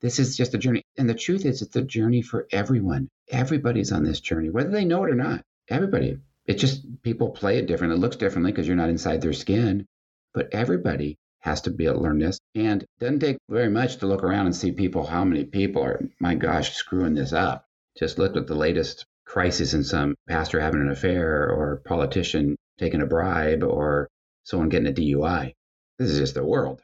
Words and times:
This 0.00 0.18
is 0.18 0.36
just 0.36 0.54
a 0.54 0.58
journey. 0.58 0.82
And 0.96 1.08
the 1.08 1.14
truth 1.14 1.44
is, 1.44 1.62
it's 1.62 1.76
a 1.76 1.82
journey 1.82 2.22
for 2.22 2.46
everyone. 2.50 3.08
Everybody's 3.30 3.92
on 3.92 4.04
this 4.04 4.20
journey, 4.20 4.50
whether 4.50 4.70
they 4.70 4.84
know 4.84 5.04
it 5.04 5.10
or 5.10 5.14
not. 5.14 5.42
Everybody. 5.68 6.18
It's 6.46 6.60
just 6.60 7.02
people 7.02 7.30
play 7.30 7.58
it 7.58 7.66
different. 7.66 7.92
It 7.92 7.98
looks 7.98 8.16
differently 8.16 8.50
because 8.50 8.66
you're 8.66 8.76
not 8.76 8.88
inside 8.88 9.20
their 9.20 9.32
skin. 9.32 9.86
But 10.32 10.48
everybody 10.52 11.18
has 11.40 11.62
to 11.62 11.70
be 11.70 11.84
able 11.84 11.96
to 11.96 12.02
learn 12.02 12.18
this. 12.18 12.38
And 12.54 12.82
it 12.82 12.88
doesn't 12.98 13.20
take 13.20 13.38
very 13.48 13.68
much 13.68 13.96
to 13.98 14.06
look 14.06 14.22
around 14.22 14.46
and 14.46 14.56
see 14.56 14.72
people, 14.72 15.04
how 15.04 15.24
many 15.24 15.44
people 15.44 15.82
are, 15.82 16.00
my 16.18 16.34
gosh, 16.34 16.74
screwing 16.74 17.14
this 17.14 17.32
up. 17.32 17.66
Just 17.98 18.18
look 18.18 18.36
at 18.36 18.46
the 18.46 18.54
latest 18.54 19.04
crisis 19.26 19.74
in 19.74 19.84
some 19.84 20.16
pastor 20.28 20.60
having 20.60 20.80
an 20.80 20.90
affair 20.90 21.50
or 21.50 21.82
politician 21.84 22.56
taking 22.78 23.02
a 23.02 23.06
bribe 23.06 23.62
or 23.62 24.08
someone 24.44 24.68
getting 24.68 24.88
a 24.88 24.92
DUI. 24.92 25.54
This 25.98 26.10
is 26.10 26.18
just 26.18 26.34
the 26.34 26.44
world. 26.44 26.80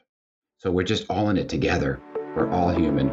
So 0.59 0.71
we're 0.71 0.83
just 0.83 1.05
all 1.09 1.29
in 1.29 1.37
it 1.37 1.49
together. 1.49 1.99
We're 2.35 2.49
all 2.51 2.69
human. 2.69 3.09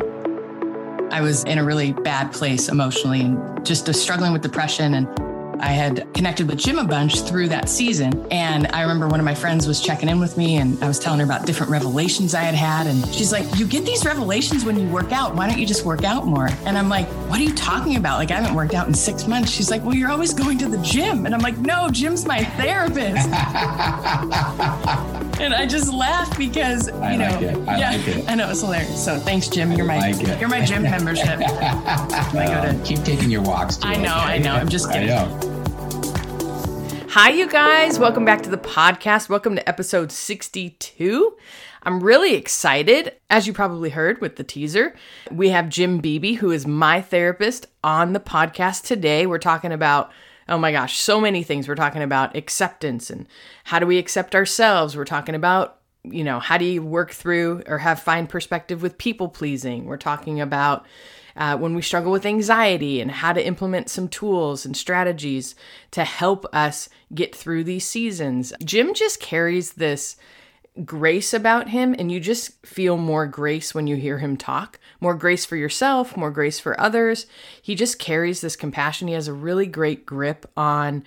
I 1.12 1.20
was 1.20 1.44
in 1.44 1.58
a 1.58 1.64
really 1.64 1.92
bad 1.92 2.32
place 2.32 2.68
emotionally 2.68 3.20
and 3.20 3.64
just 3.64 3.89
uh, 3.89 3.93
struggling 3.93 4.32
with 4.32 4.43
depression 4.43 4.94
and 4.94 5.33
I 5.61 5.68
had 5.68 6.13
connected 6.14 6.49
with 6.49 6.58
Jim 6.58 6.79
a 6.79 6.85
bunch 6.85 7.21
through 7.22 7.49
that 7.49 7.68
season. 7.68 8.26
And 8.31 8.67
I 8.68 8.82
remember 8.82 9.08
one 9.08 9.21
of 9.21 9.25
my 9.25 9.35
friends 9.35 9.67
was 9.67 9.81
checking 9.81 10.08
in 10.08 10.21
with 10.21 10.36
me 10.36 10.57
and 10.57 10.82
I 10.82 10.89
was 10.89 10.99
telling 10.99 11.21
her 11.21 11.25
about 11.25 11.46
different 11.46 11.71
revelations 11.71 12.35
I 12.35 12.43
had 12.43 12.54
had. 12.54 12.86
And 12.86 13.07
she's 13.14 13.32
like, 13.32 13.59
You 13.59 13.67
get 13.67 13.85
these 13.85 14.04
revelations 14.04 14.64
when 14.64 14.79
you 14.79 14.89
work 14.89 15.12
out. 15.12 15.35
Why 15.35 15.48
don't 15.48 15.59
you 15.59 15.67
just 15.67 15.85
work 15.85 16.04
out 16.04 16.26
more? 16.26 16.48
And 16.64 16.76
I'm 16.76 16.89
like, 16.89 17.07
What 17.29 17.40
are 17.40 17.43
you 17.43 17.54
talking 17.54 17.96
about? 17.96 18.18
Like, 18.18 18.31
I 18.31 18.35
haven't 18.35 18.54
worked 18.54 18.75
out 18.75 18.86
in 18.89 18.95
six 18.95 19.26
months. 19.26 19.50
She's 19.50 19.71
like, 19.71 19.85
Well, 19.85 19.95
you're 19.95 20.11
always 20.11 20.35
going 20.35 20.59
to 20.59 20.68
the 20.68 20.79
gym. 20.79 21.26
And 21.26 21.35
I'm 21.35 21.40
like, 21.40 21.59
No, 21.59 21.89
Jim's 21.90 22.26
my 22.26 22.45
therapist. 22.45 23.29
and 25.40 25.54
I 25.54 25.67
just 25.67 25.93
laughed 25.93 26.39
because, 26.39 26.89
you 26.89 26.95
I 26.95 27.17
know, 27.17 27.25
like 27.31 27.43
it. 27.43 27.68
I 27.68 27.79
yeah, 27.79 27.90
like 27.93 28.09
it. 28.09 28.29
I 28.29 28.34
know 28.34 28.50
it's 28.50 28.61
hilarious. 28.61 29.04
So 29.04 29.18
thanks, 29.18 29.48
Jim. 29.48 29.73
You're 29.73 29.86
my, 29.86 30.11
like 30.11 30.40
you're 30.40 30.48
my 30.48 30.64
gym 30.64 30.82
membership. 30.82 31.40
I 31.40 32.47
go 32.47 32.62
to 32.62 32.78
uh, 32.78 32.84
keep 32.84 33.03
taking 33.05 33.31
your 33.31 33.42
walks. 33.42 33.77
Too, 33.77 33.89
I 33.89 33.97
know, 33.97 34.17
okay? 34.17 34.34
I 34.34 34.39
know. 34.39 34.55
I'm 34.55 34.69
just 34.69 34.89
I 34.89 34.95
kidding. 34.95 35.09
know. 35.09 35.53
Hi, 37.17 37.29
you 37.29 37.48
guys. 37.48 37.97
Welcome 37.97 38.25
back 38.25 38.43
to 38.43 38.51
the 38.51 38.59
podcast. 38.59 39.29
Welcome 39.29 39.55
to 39.55 39.69
episode 39.69 40.11
62. 40.11 41.37
I'm 41.84 42.03
really 42.03 42.34
excited. 42.34 43.15
As 43.31 43.47
you 43.47 43.53
probably 43.53 43.91
heard 43.91 44.21
with 44.21 44.34
the 44.34 44.43
teaser, 44.43 44.97
we 45.31 45.51
have 45.51 45.69
Jim 45.69 45.98
Beebe, 45.98 46.33
who 46.33 46.51
is 46.51 46.67
my 46.67 47.01
therapist, 47.01 47.69
on 47.84 48.15
the 48.15 48.19
podcast 48.19 48.83
today. 48.83 49.27
We're 49.27 49.39
talking 49.39 49.71
about, 49.71 50.11
oh 50.48 50.59
my 50.59 50.73
gosh, 50.73 50.98
so 50.98 51.21
many 51.21 51.45
things. 51.45 51.69
We're 51.69 51.77
talking 51.77 52.03
about 52.03 52.34
acceptance 52.34 53.11
and 53.11 53.28
how 53.62 53.78
do 53.78 53.87
we 53.87 53.99
accept 53.99 54.34
ourselves. 54.34 54.97
We're 54.97 55.05
talking 55.05 55.37
about, 55.37 55.78
you 56.03 56.25
know, 56.25 56.41
how 56.41 56.59
do 56.59 56.65
you 56.65 56.83
work 56.83 57.12
through 57.12 57.62
or 57.69 57.78
have 57.78 58.03
fine 58.03 58.27
perspective 58.27 58.83
with 58.83 58.99
people 58.99 59.28
pleasing. 59.28 59.84
We're 59.84 59.99
talking 59.99 60.41
about, 60.41 60.84
uh, 61.37 61.57
when 61.57 61.75
we 61.75 61.83
struggle 61.83 62.13
with 62.13 62.27
anxiety 62.27 63.01
and 63.01 63.11
how 63.11 63.33
to 63.33 63.45
implement 63.45 63.89
some 63.89 64.09
tools 64.09 64.65
and 64.65 64.77
strategies 64.77 65.55
to 65.91 66.05
help 66.05 66.47
us 66.53 66.89
get 67.15 67.35
through 67.35 67.65
these 67.65 67.87
seasons. 67.87 68.53
Jim 68.65 68.95
just 68.95 69.21
carries 69.21 69.73
this 69.73 70.17
grace 70.85 71.33
about 71.33 71.69
him, 71.69 71.95
and 71.99 72.11
you 72.11 72.19
just 72.19 72.67
feel 72.67 72.97
more 72.97 73.27
grace 73.27 73.75
when 73.75 73.87
you 73.87 73.97
hear 73.97 74.19
him 74.19 74.37
talk. 74.37 74.81
More 75.01 75.15
grace 75.15 75.45
for 75.45 75.57
yourself, 75.57 76.17
more 76.17 76.31
grace 76.31 76.59
for 76.59 76.81
others. 76.81 77.27
He 77.62 77.75
just 77.75 77.99
carries 77.99 78.41
this 78.41 78.57
compassion. 78.57 79.09
He 79.09 79.15
has 79.15 79.29
a 79.29 79.33
really 79.33 79.67
great 79.67 80.05
grip 80.05 80.51
on 80.57 81.05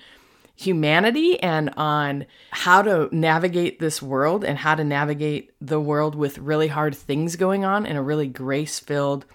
humanity 0.55 1.39
and 1.41 1.69
on 1.77 2.25
how 2.51 2.81
to 2.81 3.07
navigate 3.11 3.79
this 3.79 4.01
world 4.01 4.43
and 4.43 4.57
how 4.57 4.73
to 4.73 4.83
navigate 4.83 5.51
the 5.61 5.79
world 5.79 6.15
with 6.15 6.39
really 6.39 6.67
hard 6.67 6.95
things 6.95 7.35
going 7.35 7.63
on 7.63 7.85
in 7.85 7.95
a 7.95 8.01
really 8.01 8.27
grace 8.27 8.79
filled 8.79 9.25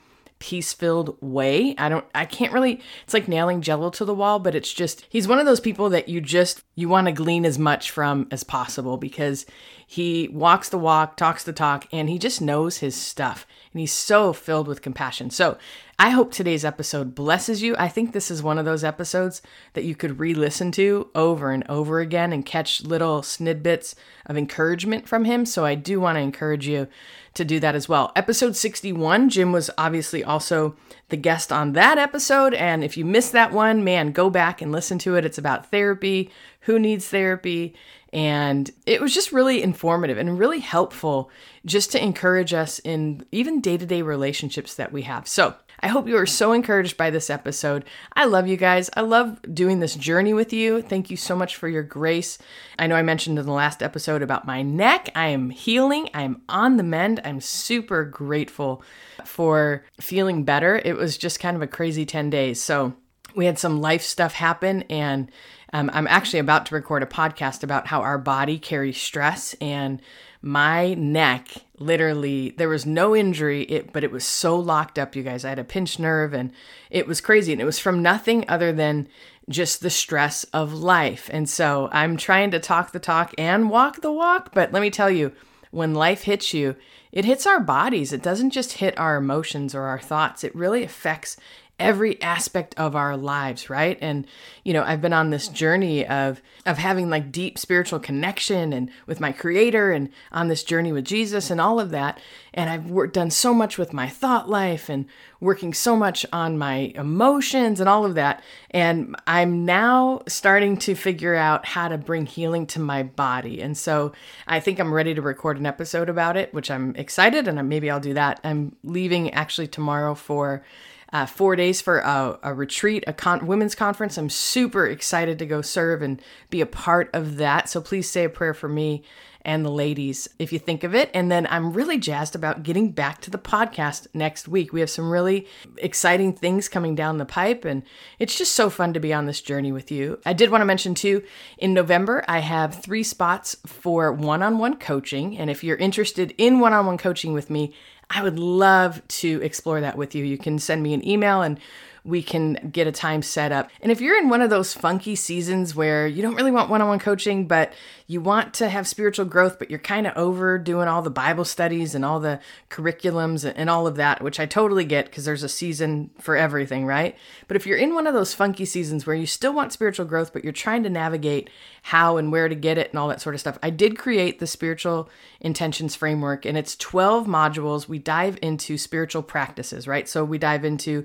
peace 0.42 0.72
filled 0.72 1.16
way. 1.22 1.72
I 1.78 1.88
don't, 1.88 2.04
I 2.16 2.24
can't 2.24 2.52
really, 2.52 2.80
it's 3.04 3.14
like 3.14 3.28
nailing 3.28 3.60
jello 3.60 3.90
to 3.90 4.04
the 4.04 4.12
wall, 4.12 4.40
but 4.40 4.56
it's 4.56 4.72
just, 4.72 5.06
he's 5.08 5.28
one 5.28 5.38
of 5.38 5.46
those 5.46 5.60
people 5.60 5.88
that 5.90 6.08
you 6.08 6.20
just, 6.20 6.64
you 6.74 6.88
want 6.88 7.06
to 7.06 7.12
glean 7.12 7.46
as 7.46 7.60
much 7.60 7.92
from 7.92 8.26
as 8.32 8.42
possible 8.42 8.96
because 8.96 9.46
he 9.92 10.26
walks 10.28 10.70
the 10.70 10.78
walk, 10.78 11.18
talks 11.18 11.44
the 11.44 11.52
talk, 11.52 11.86
and 11.92 12.08
he 12.08 12.18
just 12.18 12.40
knows 12.40 12.78
his 12.78 12.96
stuff. 12.96 13.46
And 13.74 13.80
he's 13.80 13.92
so 13.92 14.32
filled 14.32 14.66
with 14.66 14.80
compassion. 14.80 15.28
So 15.28 15.58
I 15.98 16.08
hope 16.08 16.32
today's 16.32 16.64
episode 16.64 17.14
blesses 17.14 17.60
you. 17.60 17.76
I 17.78 17.88
think 17.88 18.12
this 18.12 18.30
is 18.30 18.42
one 18.42 18.56
of 18.56 18.64
those 18.64 18.84
episodes 18.84 19.42
that 19.74 19.84
you 19.84 19.94
could 19.94 20.18
re 20.18 20.32
listen 20.32 20.72
to 20.72 21.10
over 21.14 21.50
and 21.50 21.62
over 21.68 22.00
again 22.00 22.32
and 22.32 22.46
catch 22.46 22.82
little 22.82 23.20
snidbits 23.20 23.94
of 24.24 24.38
encouragement 24.38 25.06
from 25.06 25.26
him. 25.26 25.44
So 25.44 25.66
I 25.66 25.74
do 25.74 26.00
want 26.00 26.16
to 26.16 26.22
encourage 26.22 26.66
you 26.66 26.88
to 27.34 27.44
do 27.44 27.60
that 27.60 27.74
as 27.74 27.86
well. 27.86 28.12
Episode 28.16 28.56
61, 28.56 29.28
Jim 29.28 29.52
was 29.52 29.70
obviously 29.76 30.24
also 30.24 30.74
the 31.10 31.18
guest 31.18 31.52
on 31.52 31.74
that 31.74 31.98
episode. 31.98 32.54
And 32.54 32.82
if 32.82 32.96
you 32.96 33.04
missed 33.04 33.32
that 33.32 33.52
one, 33.52 33.84
man, 33.84 34.12
go 34.12 34.30
back 34.30 34.62
and 34.62 34.72
listen 34.72 34.98
to 35.00 35.16
it. 35.16 35.26
It's 35.26 35.38
about 35.38 35.70
therapy, 35.70 36.30
who 36.60 36.78
needs 36.78 37.08
therapy. 37.08 37.74
And 38.12 38.70
it 38.84 39.00
was 39.00 39.14
just 39.14 39.32
really 39.32 39.62
informative 39.62 40.18
and 40.18 40.38
really 40.38 40.60
helpful 40.60 41.30
just 41.64 41.92
to 41.92 42.02
encourage 42.02 42.52
us 42.52 42.78
in 42.80 43.24
even 43.32 43.60
day 43.60 43.78
to 43.78 43.86
day 43.86 44.02
relationships 44.02 44.74
that 44.74 44.92
we 44.92 45.02
have. 45.02 45.26
So 45.26 45.54
I 45.80 45.88
hope 45.88 46.06
you 46.06 46.16
are 46.16 46.26
so 46.26 46.52
encouraged 46.52 46.96
by 46.96 47.10
this 47.10 47.30
episode. 47.30 47.84
I 48.12 48.26
love 48.26 48.46
you 48.46 48.56
guys. 48.56 48.90
I 48.94 49.00
love 49.00 49.40
doing 49.52 49.80
this 49.80 49.96
journey 49.96 50.34
with 50.34 50.52
you. 50.52 50.82
Thank 50.82 51.10
you 51.10 51.16
so 51.16 51.34
much 51.34 51.56
for 51.56 51.68
your 51.68 51.82
grace. 51.82 52.38
I 52.78 52.86
know 52.86 52.94
I 52.94 53.02
mentioned 53.02 53.38
in 53.38 53.46
the 53.46 53.52
last 53.52 53.82
episode 53.82 54.22
about 54.22 54.46
my 54.46 54.62
neck. 54.62 55.08
I 55.14 55.28
am 55.28 55.50
healing, 55.50 56.08
I 56.14 56.22
am 56.22 56.42
on 56.48 56.76
the 56.76 56.82
mend. 56.82 57.20
I'm 57.24 57.40
super 57.40 58.04
grateful 58.04 58.82
for 59.24 59.84
feeling 60.00 60.44
better. 60.44 60.80
It 60.84 60.96
was 60.96 61.16
just 61.16 61.40
kind 61.40 61.56
of 61.56 61.62
a 61.62 61.66
crazy 61.66 62.04
10 62.04 62.30
days. 62.30 62.60
So 62.60 62.94
we 63.34 63.46
had 63.46 63.58
some 63.58 63.80
life 63.80 64.02
stuff 64.02 64.34
happen 64.34 64.82
and 64.82 65.30
um, 65.72 65.90
I'm 65.92 66.06
actually 66.06 66.38
about 66.38 66.66
to 66.66 66.74
record 66.74 67.02
a 67.02 67.06
podcast 67.06 67.62
about 67.62 67.86
how 67.86 68.02
our 68.02 68.18
body 68.18 68.58
carries 68.58 69.00
stress 69.00 69.54
and 69.60 70.00
my 70.44 70.94
neck 70.94 71.48
literally 71.78 72.50
there 72.58 72.68
was 72.68 72.84
no 72.84 73.14
injury 73.14 73.62
it 73.62 73.92
but 73.92 74.02
it 74.02 74.10
was 74.10 74.24
so 74.24 74.56
locked 74.56 74.98
up 74.98 75.14
you 75.14 75.22
guys. 75.22 75.44
I 75.44 75.50
had 75.50 75.58
a 75.58 75.64
pinched 75.64 75.98
nerve 75.98 76.34
and 76.34 76.52
it 76.90 77.06
was 77.06 77.20
crazy 77.20 77.52
and 77.52 77.60
it 77.60 77.66
was 77.66 77.78
from 77.78 78.02
nothing 78.02 78.44
other 78.48 78.72
than 78.72 79.08
just 79.48 79.82
the 79.82 79.90
stress 79.90 80.44
of 80.52 80.72
life. 80.72 81.30
And 81.32 81.48
so 81.48 81.88
i'm 81.92 82.16
trying 82.16 82.50
to 82.50 82.58
talk 82.58 82.92
the 82.92 82.98
talk 82.98 83.32
and 83.38 83.70
walk 83.70 84.00
the 84.00 84.12
walk 84.12 84.52
but 84.52 84.72
let 84.72 84.82
me 84.82 84.90
tell 84.90 85.10
you 85.10 85.32
when 85.70 85.94
life 85.94 86.22
hits 86.22 86.52
you 86.52 86.76
it 87.12 87.26
hits 87.26 87.46
our 87.46 87.60
bodies. 87.60 88.12
It 88.12 88.22
doesn't 88.22 88.50
just 88.50 88.72
hit 88.72 88.98
our 88.98 89.16
emotions 89.16 89.74
or 89.74 89.82
our 89.82 89.98
thoughts. 89.98 90.42
It 90.42 90.54
really 90.54 90.82
affects 90.82 91.36
every 91.82 92.20
aspect 92.22 92.74
of 92.78 92.96
our 92.96 93.16
lives 93.16 93.68
right? 93.68 93.98
And 94.00 94.26
you 94.64 94.72
know 94.72 94.82
i've 94.82 95.00
been 95.00 95.12
on 95.12 95.30
this 95.30 95.48
journey 95.48 96.06
of 96.06 96.40
of 96.64 96.78
having 96.78 97.10
like 97.10 97.32
deep 97.32 97.58
spiritual 97.58 97.98
connection 97.98 98.72
and 98.72 98.90
with 99.06 99.18
my 99.20 99.32
creator 99.32 99.90
and 99.90 100.08
on 100.30 100.46
this 100.46 100.62
journey 100.62 100.92
with 100.92 101.04
jesus 101.04 101.50
and 101.50 101.60
all 101.60 101.80
of 101.80 101.90
that. 101.90 102.20
And 102.54 102.70
i've 102.70 102.90
worked 102.90 103.14
done 103.14 103.30
so 103.30 103.52
much 103.52 103.78
with 103.78 103.92
my 103.92 104.08
thought 104.08 104.48
life 104.48 104.88
and 104.88 105.06
working 105.40 105.74
so 105.74 105.96
much 105.96 106.24
on 106.32 106.56
my 106.56 106.92
emotions 106.94 107.80
and 107.80 107.88
all 107.88 108.04
of 108.04 108.14
that. 108.14 108.42
And 108.70 109.16
i'm 109.26 109.64
now 109.64 110.22
starting 110.28 110.76
to 110.78 110.94
figure 110.94 111.34
out 111.34 111.66
how 111.66 111.88
to 111.88 111.98
bring 111.98 112.26
healing 112.26 112.66
to 112.68 112.80
my 112.80 113.02
body. 113.02 113.60
And 113.60 113.76
so 113.76 114.12
i 114.46 114.60
think 114.60 114.78
i'm 114.78 114.94
ready 114.94 115.14
to 115.14 115.22
record 115.22 115.58
an 115.58 115.66
episode 115.66 116.08
about 116.08 116.36
it 116.36 116.54
which 116.54 116.70
i'm 116.70 116.94
excited 116.96 117.48
and 117.48 117.68
maybe 117.68 117.90
i'll 117.90 118.00
do 118.00 118.14
that. 118.14 118.40
I'm 118.44 118.76
leaving 118.84 119.32
actually 119.34 119.68
tomorrow 119.68 120.14
for 120.14 120.62
uh, 121.12 121.26
four 121.26 121.56
days 121.56 121.80
for 121.80 121.98
a, 121.98 122.38
a 122.42 122.54
retreat, 122.54 123.04
a 123.06 123.12
con- 123.12 123.46
women's 123.46 123.74
conference. 123.74 124.16
I'm 124.16 124.30
super 124.30 124.86
excited 124.86 125.38
to 125.38 125.46
go 125.46 125.62
serve 125.62 126.02
and 126.02 126.20
be 126.50 126.60
a 126.60 126.66
part 126.66 127.10
of 127.12 127.36
that. 127.36 127.68
So 127.68 127.80
please 127.80 128.08
say 128.08 128.24
a 128.24 128.28
prayer 128.28 128.54
for 128.54 128.68
me 128.68 129.02
and 129.44 129.64
the 129.64 129.70
ladies 129.70 130.28
if 130.38 130.52
you 130.52 130.58
think 130.58 130.84
of 130.84 130.94
it. 130.94 131.10
And 131.12 131.30
then 131.30 131.46
I'm 131.50 131.72
really 131.72 131.98
jazzed 131.98 132.34
about 132.34 132.62
getting 132.62 132.92
back 132.92 133.20
to 133.22 133.30
the 133.30 133.38
podcast 133.38 134.06
next 134.14 134.48
week. 134.48 134.72
We 134.72 134.80
have 134.80 134.90
some 134.90 135.10
really 135.10 135.46
exciting 135.78 136.32
things 136.32 136.68
coming 136.68 136.94
down 136.94 137.18
the 137.18 137.24
pipe, 137.24 137.64
and 137.64 137.82
it's 138.18 138.38
just 138.38 138.52
so 138.52 138.70
fun 138.70 138.92
to 138.94 139.00
be 139.00 139.12
on 139.12 139.26
this 139.26 139.40
journey 139.40 139.72
with 139.72 139.90
you. 139.90 140.20
I 140.24 140.32
did 140.32 140.50
want 140.50 140.62
to 140.62 140.66
mention 140.66 140.94
too, 140.94 141.22
in 141.58 141.74
November, 141.74 142.24
I 142.28 142.38
have 142.38 142.82
three 142.82 143.02
spots 143.02 143.56
for 143.66 144.12
one 144.12 144.42
on 144.42 144.58
one 144.58 144.76
coaching. 144.76 145.36
And 145.36 145.50
if 145.50 145.64
you're 145.64 145.76
interested 145.76 146.34
in 146.38 146.60
one 146.60 146.72
on 146.72 146.86
one 146.86 146.98
coaching 146.98 147.32
with 147.32 147.50
me, 147.50 147.74
I 148.14 148.22
would 148.22 148.38
love 148.38 149.06
to 149.08 149.40
explore 149.42 149.80
that 149.80 149.96
with 149.96 150.14
you. 150.14 150.24
You 150.24 150.36
can 150.36 150.58
send 150.58 150.82
me 150.82 150.92
an 150.92 151.06
email 151.06 151.42
and 151.42 151.58
we 152.04 152.22
can 152.22 152.54
get 152.72 152.86
a 152.86 152.92
time 152.92 153.22
set 153.22 153.52
up. 153.52 153.70
And 153.80 153.92
if 153.92 154.00
you're 154.00 154.18
in 154.18 154.28
one 154.28 154.42
of 154.42 154.50
those 154.50 154.74
funky 154.74 155.14
seasons 155.14 155.74
where 155.74 156.06
you 156.06 156.20
don't 156.20 156.34
really 156.34 156.50
want 156.50 156.68
one 156.68 156.82
on 156.82 156.88
one 156.88 156.98
coaching, 156.98 157.46
but 157.46 157.72
you 158.08 158.20
want 158.20 158.54
to 158.54 158.68
have 158.68 158.88
spiritual 158.88 159.24
growth, 159.24 159.58
but 159.58 159.70
you're 159.70 159.78
kind 159.78 160.06
of 160.06 160.16
over 160.16 160.58
doing 160.58 160.88
all 160.88 161.00
the 161.00 161.10
Bible 161.10 161.44
studies 161.44 161.94
and 161.94 162.04
all 162.04 162.18
the 162.18 162.40
curriculums 162.70 163.50
and 163.56 163.70
all 163.70 163.86
of 163.86 163.96
that, 163.96 164.20
which 164.20 164.40
I 164.40 164.46
totally 164.46 164.84
get 164.84 165.06
because 165.06 165.24
there's 165.24 165.44
a 165.44 165.48
season 165.48 166.10
for 166.20 166.36
everything, 166.36 166.84
right? 166.84 167.16
But 167.46 167.56
if 167.56 167.66
you're 167.66 167.78
in 167.78 167.94
one 167.94 168.08
of 168.08 168.14
those 168.14 168.34
funky 168.34 168.64
seasons 168.64 169.06
where 169.06 169.16
you 169.16 169.26
still 169.26 169.54
want 169.54 169.72
spiritual 169.72 170.06
growth, 170.06 170.32
but 170.32 170.42
you're 170.42 170.52
trying 170.52 170.82
to 170.82 170.90
navigate 170.90 171.50
how 171.82 172.16
and 172.16 172.32
where 172.32 172.48
to 172.48 172.54
get 172.56 172.78
it 172.78 172.90
and 172.90 172.98
all 172.98 173.08
that 173.08 173.20
sort 173.20 173.36
of 173.36 173.40
stuff, 173.40 173.58
I 173.62 173.70
did 173.70 173.96
create 173.96 174.40
the 174.40 174.46
spiritual 174.48 175.08
intentions 175.40 175.94
framework 175.94 176.44
and 176.44 176.58
it's 176.58 176.76
12 176.76 177.26
modules. 177.26 177.86
We 177.86 177.98
dive 177.98 178.38
into 178.42 178.76
spiritual 178.76 179.22
practices, 179.22 179.86
right? 179.86 180.08
So 180.08 180.24
we 180.24 180.38
dive 180.38 180.64
into 180.64 181.04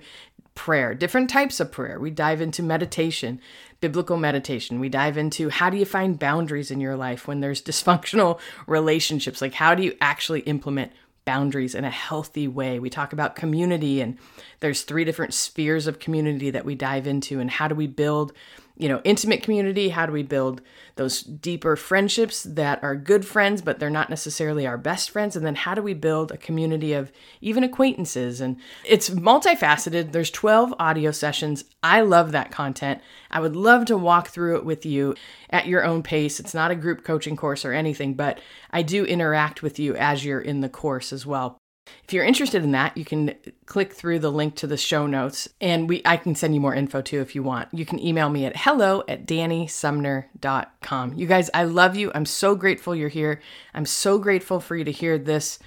prayer, 0.57 0.93
different 0.95 1.29
types 1.29 1.59
of 1.61 1.71
prayer. 1.71 1.99
We 1.99 2.09
dive 2.09 2.41
into 2.41 2.63
meditation, 2.63 3.39
biblical 3.79 4.17
meditation. 4.17 4.79
We 4.79 4.89
dive 4.89 5.15
into 5.15 5.49
how 5.49 5.69
do 5.69 5.77
you 5.77 5.85
find 5.85 6.19
boundaries 6.19 6.71
in 6.71 6.81
your 6.81 6.97
life 6.97 7.27
when 7.27 7.39
there's 7.39 7.61
dysfunctional 7.71 8.39
relationships? 8.65 9.41
Like, 9.41 9.53
how 9.53 9.75
do 9.75 9.83
you 9.83 9.95
actually 10.01 10.41
implement 10.41 10.91
boundaries 11.23 11.75
in 11.75 11.85
a 11.85 11.89
healthy 11.91 12.47
way? 12.47 12.79
We 12.79 12.89
talk 12.89 13.13
about 13.13 13.35
community, 13.35 14.01
and 14.01 14.17
there's 14.59 14.81
three 14.81 15.05
different 15.05 15.33
spheres 15.33 15.85
of 15.85 15.99
community 15.99 16.49
that 16.49 16.65
we 16.65 16.75
dive 16.75 17.05
into, 17.07 17.39
and 17.39 17.51
how 17.51 17.67
do 17.67 17.75
we 17.75 17.87
build 17.87 18.33
you 18.77 18.87
know, 18.87 19.01
intimate 19.03 19.43
community? 19.43 19.89
How 19.89 20.05
do 20.05 20.11
we 20.11 20.23
build 20.23 20.61
those 20.95 21.21
deeper 21.21 21.75
friendships 21.75 22.43
that 22.43 22.83
are 22.83 22.95
good 22.95 23.25
friends, 23.25 23.61
but 23.61 23.79
they're 23.79 23.89
not 23.89 24.09
necessarily 24.09 24.67
our 24.67 24.77
best 24.77 25.09
friends? 25.09 25.35
And 25.35 25.45
then 25.45 25.55
how 25.55 25.73
do 25.73 25.81
we 25.81 25.93
build 25.93 26.31
a 26.31 26.37
community 26.37 26.93
of 26.93 27.11
even 27.41 27.63
acquaintances? 27.63 28.39
And 28.39 28.57
it's 28.85 29.09
multifaceted. 29.09 30.11
There's 30.11 30.31
12 30.31 30.75
audio 30.79 31.11
sessions. 31.11 31.63
I 31.81 32.01
love 32.01 32.31
that 32.31 32.51
content. 32.51 33.01
I 33.31 33.39
would 33.39 33.55
love 33.55 33.85
to 33.85 33.97
walk 33.97 34.29
through 34.29 34.57
it 34.57 34.65
with 34.65 34.85
you 34.85 35.15
at 35.49 35.67
your 35.67 35.83
own 35.83 36.03
pace. 36.03 36.39
It's 36.39 36.53
not 36.53 36.71
a 36.71 36.75
group 36.75 37.03
coaching 37.03 37.35
course 37.35 37.65
or 37.65 37.73
anything, 37.73 38.13
but 38.13 38.39
I 38.71 38.83
do 38.83 39.05
interact 39.05 39.63
with 39.63 39.79
you 39.79 39.95
as 39.95 40.23
you're 40.23 40.41
in 40.41 40.61
the 40.61 40.69
course 40.69 41.11
as 41.11 41.25
well. 41.25 41.57
If 42.03 42.13
you're 42.13 42.23
interested 42.23 42.63
in 42.63 42.71
that, 42.71 42.97
you 42.97 43.05
can 43.05 43.35
click 43.65 43.93
through 43.93 44.19
the 44.19 44.31
link 44.31 44.55
to 44.55 44.67
the 44.67 44.77
show 44.77 45.07
notes 45.07 45.47
and 45.59 45.89
we 45.89 46.01
I 46.05 46.17
can 46.17 46.35
send 46.35 46.53
you 46.53 46.61
more 46.61 46.73
info 46.73 47.01
too 47.01 47.21
if 47.21 47.35
you 47.35 47.43
want. 47.43 47.69
You 47.73 47.85
can 47.85 47.99
email 47.99 48.29
me 48.29 48.45
at 48.45 48.55
hello 48.55 49.03
at 49.07 49.25
danisumner.com. 49.25 51.13
You 51.13 51.27
guys, 51.27 51.49
I 51.53 51.63
love 51.63 51.95
you. 51.95 52.11
I'm 52.15 52.25
so 52.25 52.55
grateful 52.55 52.95
you're 52.95 53.09
here. 53.09 53.41
I'm 53.73 53.85
so 53.85 54.17
grateful 54.19 54.59
for 54.59 54.75
you 54.75 54.83
to 54.85 54.91
hear 54.91 55.17
this 55.17 55.59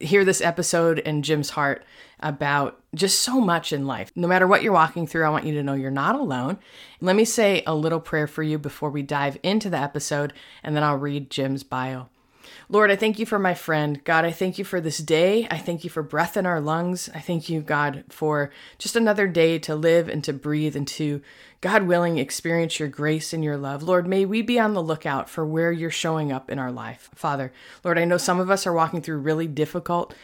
hear 0.00 0.24
this 0.24 0.40
episode 0.40 1.00
and 1.04 1.24
Jim's 1.24 1.50
heart 1.50 1.84
about 2.20 2.80
just 2.94 3.20
so 3.20 3.40
much 3.40 3.72
in 3.72 3.86
life. 3.86 4.10
No 4.16 4.26
matter 4.28 4.46
what 4.46 4.62
you're 4.62 4.72
walking 4.72 5.06
through, 5.06 5.24
I 5.24 5.30
want 5.30 5.46
you 5.46 5.54
to 5.54 5.62
know 5.62 5.74
you're 5.74 5.90
not 5.90 6.16
alone. 6.16 6.58
Let 7.00 7.16
me 7.16 7.24
say 7.24 7.62
a 7.66 7.74
little 7.74 8.00
prayer 8.00 8.26
for 8.26 8.42
you 8.42 8.58
before 8.58 8.90
we 8.90 9.02
dive 9.02 9.38
into 9.42 9.70
the 9.70 9.78
episode, 9.78 10.32
and 10.62 10.74
then 10.74 10.82
I'll 10.82 10.96
read 10.96 11.30
Jim's 11.30 11.62
bio. 11.62 12.08
Lord, 12.68 12.90
I 12.90 12.96
thank 12.96 13.18
you 13.18 13.26
for 13.26 13.38
my 13.38 13.54
friend. 13.54 14.02
God, 14.04 14.24
I 14.24 14.32
thank 14.32 14.58
you 14.58 14.64
for 14.64 14.80
this 14.80 14.98
day. 14.98 15.46
I 15.50 15.58
thank 15.58 15.84
you 15.84 15.90
for 15.90 16.02
breath 16.02 16.36
in 16.36 16.46
our 16.46 16.60
lungs. 16.60 17.10
I 17.14 17.20
thank 17.20 17.48
you, 17.48 17.60
God, 17.60 18.04
for 18.08 18.50
just 18.78 18.96
another 18.96 19.28
day 19.28 19.58
to 19.60 19.74
live 19.74 20.08
and 20.08 20.24
to 20.24 20.32
breathe 20.32 20.74
and 20.74 20.88
to, 20.88 21.20
God 21.60 21.84
willing, 21.84 22.18
experience 22.18 22.78
your 22.78 22.88
grace 22.88 23.32
and 23.32 23.44
your 23.44 23.56
love. 23.58 23.82
Lord, 23.82 24.06
may 24.06 24.24
we 24.24 24.40
be 24.40 24.58
on 24.58 24.74
the 24.74 24.82
lookout 24.82 25.28
for 25.28 25.44
where 25.44 25.72
you're 25.72 25.90
showing 25.90 26.32
up 26.32 26.50
in 26.50 26.58
our 26.58 26.72
life. 26.72 27.10
Father, 27.14 27.52
Lord, 27.84 27.98
I 27.98 28.04
know 28.04 28.18
some 28.18 28.40
of 28.40 28.50
us 28.50 28.66
are 28.66 28.72
walking 28.72 29.02
through 29.02 29.18
really 29.18 29.46
difficult 29.46 30.14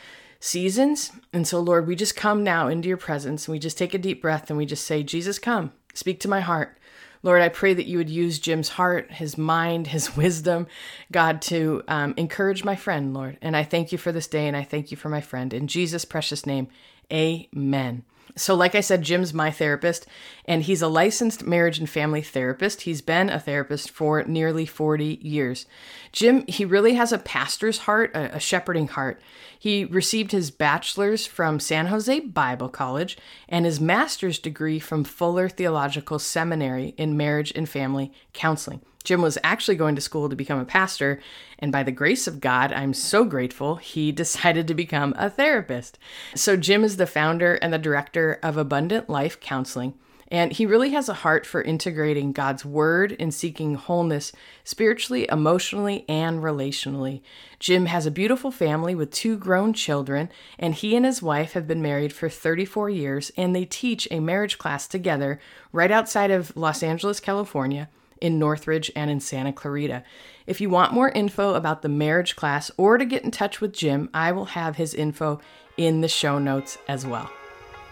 seasons. 0.40 1.12
And 1.32 1.46
so, 1.46 1.60
Lord, 1.60 1.86
we 1.86 1.94
just 1.94 2.16
come 2.16 2.42
now 2.42 2.68
into 2.68 2.88
your 2.88 2.96
presence 2.96 3.46
and 3.46 3.52
we 3.52 3.58
just 3.58 3.76
take 3.76 3.92
a 3.92 3.98
deep 3.98 4.22
breath 4.22 4.48
and 4.48 4.56
we 4.56 4.64
just 4.64 4.86
say, 4.86 5.02
Jesus, 5.02 5.38
come, 5.38 5.72
speak 5.92 6.20
to 6.20 6.28
my 6.28 6.40
heart. 6.40 6.78
Lord, 7.22 7.42
I 7.42 7.48
pray 7.48 7.74
that 7.74 7.86
you 7.86 7.98
would 7.98 8.10
use 8.10 8.38
Jim's 8.38 8.70
heart, 8.70 9.12
his 9.12 9.36
mind, 9.36 9.88
his 9.88 10.16
wisdom, 10.16 10.66
God, 11.12 11.42
to 11.42 11.82
um, 11.88 12.14
encourage 12.16 12.64
my 12.64 12.76
friend, 12.76 13.12
Lord. 13.14 13.38
And 13.42 13.56
I 13.56 13.64
thank 13.64 13.92
you 13.92 13.98
for 13.98 14.12
this 14.12 14.26
day 14.26 14.46
and 14.48 14.56
I 14.56 14.62
thank 14.62 14.90
you 14.90 14.96
for 14.96 15.08
my 15.08 15.20
friend. 15.20 15.52
In 15.52 15.66
Jesus' 15.66 16.04
precious 16.04 16.46
name, 16.46 16.68
amen. 17.12 18.04
So, 18.36 18.54
like 18.54 18.74
I 18.74 18.80
said, 18.80 19.02
Jim's 19.02 19.34
my 19.34 19.50
therapist, 19.50 20.06
and 20.44 20.62
he's 20.62 20.82
a 20.82 20.88
licensed 20.88 21.44
marriage 21.44 21.78
and 21.78 21.90
family 21.90 22.22
therapist. 22.22 22.82
He's 22.82 23.02
been 23.02 23.28
a 23.28 23.40
therapist 23.40 23.90
for 23.90 24.22
nearly 24.22 24.66
40 24.66 25.18
years. 25.20 25.66
Jim, 26.12 26.44
he 26.46 26.64
really 26.64 26.94
has 26.94 27.12
a 27.12 27.18
pastor's 27.18 27.78
heart, 27.78 28.12
a, 28.14 28.38
shepherding 28.40 28.88
heart. 28.88 29.20
He 29.58 29.84
received 29.84 30.32
his 30.32 30.50
bachelor's 30.50 31.26
from 31.26 31.60
San 31.60 31.86
Jose 31.86 32.20
Bible 32.20 32.68
College 32.68 33.18
and 33.48 33.66
his 33.66 33.80
master's 33.80 34.38
degree 34.38 34.78
from 34.78 35.04
Fuller 35.04 35.48
Theological 35.48 36.18
Seminary 36.18 36.94
in 36.96 37.16
marriage 37.16 37.52
and 37.54 37.68
family 37.68 38.12
counseling. 38.32 38.80
Jim 39.02 39.22
was 39.22 39.38
actually 39.42 39.76
going 39.76 39.94
to 39.94 40.00
school 40.00 40.28
to 40.28 40.36
become 40.36 40.58
a 40.58 40.64
pastor, 40.64 41.20
and 41.58 41.72
by 41.72 41.82
the 41.82 41.92
grace 41.92 42.26
of 42.26 42.40
God, 42.40 42.70
I'm 42.72 42.92
so 42.92 43.24
grateful, 43.24 43.76
he 43.76 44.12
decided 44.20 44.68
to 44.68 44.74
become 44.74 45.14
a 45.16 45.30
therapist. 45.30 45.98
So, 46.34 46.56
Jim 46.56 46.84
is 46.84 46.96
the 46.96 47.06
founder 47.06 47.54
and 47.56 47.72
the 47.72 47.78
director 47.78 48.38
of 48.42 48.56
Abundant 48.56 49.08
Life 49.08 49.40
Counseling, 49.40 49.94
and 50.28 50.52
he 50.52 50.66
really 50.66 50.90
has 50.90 51.08
a 51.08 51.14
heart 51.14 51.46
for 51.46 51.62
integrating 51.62 52.32
God's 52.32 52.64
word 52.64 53.16
and 53.18 53.32
seeking 53.32 53.74
wholeness 53.74 54.32
spiritually, 54.64 55.26
emotionally, 55.32 56.04
and 56.06 56.40
relationally. 56.40 57.22
Jim 57.58 57.86
has 57.86 58.04
a 58.04 58.12
beautiful 58.12 58.52
family 58.52 58.94
with 58.94 59.10
two 59.10 59.36
grown 59.36 59.72
children, 59.72 60.28
and 60.58 60.74
he 60.74 60.94
and 60.94 61.06
his 61.06 61.22
wife 61.22 61.54
have 61.54 61.66
been 61.66 61.82
married 61.82 62.12
for 62.12 62.28
34 62.28 62.90
years, 62.90 63.32
and 63.36 63.56
they 63.56 63.64
teach 63.64 64.06
a 64.10 64.20
marriage 64.20 64.58
class 64.58 64.86
together 64.86 65.40
right 65.72 65.90
outside 65.90 66.30
of 66.30 66.54
Los 66.54 66.82
Angeles, 66.82 67.18
California 67.18 67.88
in 68.20 68.38
Northridge 68.38 68.90
and 68.94 69.10
in 69.10 69.20
Santa 69.20 69.52
Clarita. 69.52 70.02
If 70.46 70.60
you 70.60 70.70
want 70.70 70.92
more 70.92 71.08
info 71.08 71.54
about 71.54 71.82
the 71.82 71.88
marriage 71.88 72.36
class 72.36 72.70
or 72.76 72.98
to 72.98 73.04
get 73.04 73.24
in 73.24 73.30
touch 73.30 73.60
with 73.60 73.72
Jim, 73.72 74.10
I 74.12 74.32
will 74.32 74.46
have 74.46 74.76
his 74.76 74.94
info 74.94 75.40
in 75.76 76.00
the 76.00 76.08
show 76.08 76.38
notes 76.38 76.78
as 76.88 77.06
well. 77.06 77.30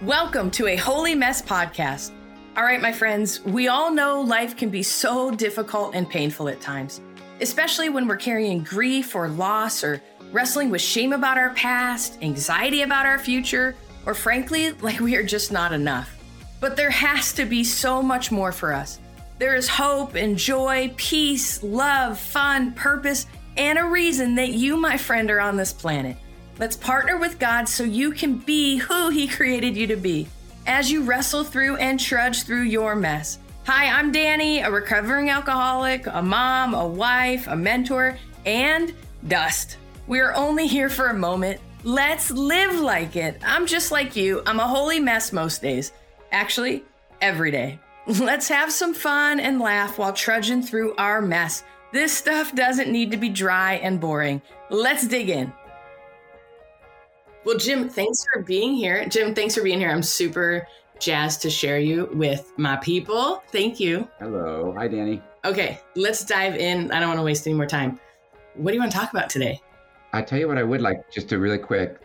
Welcome 0.02 0.50
to 0.52 0.66
a 0.66 0.76
Holy 0.76 1.14
Mess 1.14 1.42
podcast. 1.42 2.12
All 2.56 2.64
right, 2.64 2.80
my 2.80 2.92
friends, 2.92 3.44
we 3.44 3.68
all 3.68 3.92
know 3.92 4.20
life 4.20 4.56
can 4.56 4.68
be 4.68 4.82
so 4.82 5.30
difficult 5.30 5.94
and 5.94 6.08
painful 6.08 6.48
at 6.48 6.60
times, 6.60 7.00
especially 7.40 7.88
when 7.88 8.08
we're 8.08 8.16
carrying 8.16 8.64
grief 8.64 9.14
or 9.14 9.28
loss 9.28 9.84
or 9.84 10.02
wrestling 10.32 10.70
with 10.70 10.80
shame 10.80 11.12
about 11.12 11.38
our 11.38 11.50
past, 11.50 12.18
anxiety 12.22 12.82
about 12.82 13.06
our 13.06 13.18
future, 13.18 13.76
or 14.06 14.14
frankly, 14.14 14.72
like 14.72 15.00
we 15.00 15.16
are 15.16 15.22
just 15.22 15.52
not 15.52 15.72
enough. 15.72 16.10
But 16.60 16.76
there 16.76 16.90
has 16.90 17.32
to 17.34 17.44
be 17.44 17.62
so 17.62 18.02
much 18.02 18.32
more 18.32 18.52
for 18.52 18.72
us. 18.72 18.98
There 19.38 19.54
is 19.54 19.68
hope 19.68 20.16
and 20.16 20.36
joy, 20.36 20.92
peace, 20.96 21.62
love, 21.62 22.18
fun, 22.18 22.72
purpose, 22.72 23.26
and 23.56 23.78
a 23.78 23.84
reason 23.84 24.34
that 24.34 24.50
you, 24.50 24.76
my 24.76 24.96
friend, 24.96 25.30
are 25.30 25.40
on 25.40 25.56
this 25.56 25.72
planet. 25.72 26.16
Let's 26.58 26.76
partner 26.76 27.16
with 27.18 27.38
God 27.38 27.68
so 27.68 27.84
you 27.84 28.10
can 28.10 28.38
be 28.38 28.78
who 28.78 29.10
He 29.10 29.28
created 29.28 29.76
you 29.76 29.86
to 29.86 29.96
be 29.96 30.26
as 30.66 30.90
you 30.90 31.04
wrestle 31.04 31.44
through 31.44 31.76
and 31.76 32.00
trudge 32.00 32.42
through 32.42 32.62
your 32.62 32.96
mess. 32.96 33.38
Hi, 33.66 33.86
I'm 33.86 34.12
Dani, 34.12 34.66
a 34.66 34.70
recovering 34.72 35.30
alcoholic, 35.30 36.08
a 36.08 36.22
mom, 36.22 36.74
a 36.74 36.86
wife, 36.86 37.46
a 37.46 37.54
mentor, 37.54 38.18
and 38.44 38.92
dust. 39.28 39.76
We 40.08 40.18
are 40.18 40.34
only 40.34 40.66
here 40.66 40.88
for 40.88 41.08
a 41.08 41.14
moment. 41.14 41.60
Let's 41.84 42.32
live 42.32 42.80
like 42.80 43.14
it. 43.14 43.40
I'm 43.44 43.66
just 43.66 43.92
like 43.92 44.16
you. 44.16 44.42
I'm 44.46 44.58
a 44.58 44.66
holy 44.66 44.98
mess 44.98 45.32
most 45.32 45.62
days. 45.62 45.92
Actually, 46.32 46.82
every 47.20 47.52
day. 47.52 47.78
Let's 48.08 48.48
have 48.48 48.72
some 48.72 48.94
fun 48.94 49.38
and 49.38 49.60
laugh 49.60 49.98
while 49.98 50.14
trudging 50.14 50.62
through 50.62 50.94
our 50.96 51.20
mess. 51.20 51.62
This 51.92 52.10
stuff 52.10 52.54
doesn't 52.54 52.90
need 52.90 53.10
to 53.10 53.18
be 53.18 53.28
dry 53.28 53.74
and 53.74 54.00
boring. 54.00 54.40
Let's 54.70 55.06
dig 55.06 55.28
in. 55.28 55.52
Well, 57.44 57.58
Jim, 57.58 57.90
thanks 57.90 58.24
for 58.32 58.42
being 58.42 58.74
here. 58.74 59.06
Jim, 59.10 59.34
thanks 59.34 59.54
for 59.54 59.62
being 59.62 59.78
here. 59.78 59.90
I'm 59.90 60.02
super 60.02 60.66
jazzed 60.98 61.42
to 61.42 61.50
share 61.50 61.80
you 61.80 62.08
with 62.14 62.50
my 62.56 62.76
people. 62.76 63.42
Thank 63.52 63.78
you. 63.78 64.08
Hello. 64.20 64.72
Hi, 64.78 64.88
Dani. 64.88 65.20
Okay, 65.44 65.78
let's 65.94 66.24
dive 66.24 66.56
in. 66.56 66.90
I 66.90 67.00
don't 67.00 67.08
want 67.08 67.18
to 67.18 67.24
waste 67.24 67.46
any 67.46 67.56
more 67.56 67.66
time. 67.66 68.00
What 68.54 68.70
do 68.70 68.74
you 68.74 68.80
want 68.80 68.90
to 68.90 68.98
talk 68.98 69.10
about 69.10 69.28
today? 69.28 69.60
I 70.14 70.22
tell 70.22 70.38
you 70.38 70.48
what, 70.48 70.56
I 70.56 70.62
would 70.62 70.80
like 70.80 71.10
just 71.10 71.28
to 71.28 71.38
really 71.38 71.58
quick 71.58 72.00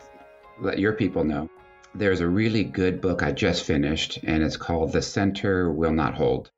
let 0.60 0.79
your 0.79 0.91
people 0.91 1.24
know 1.24 1.50
there's 1.95 2.21
a 2.21 2.27
really 2.27 2.63
good 2.63 3.01
book 3.01 3.21
I 3.21 3.31
just 3.31 3.63
finished, 3.65 4.19
and 4.23 4.43
it's 4.43 4.57
called 4.57 4.91
The 4.91 5.01
Center 5.01 5.71
Will 5.71 5.91
Not 5.91 6.15
Hold 6.15 6.51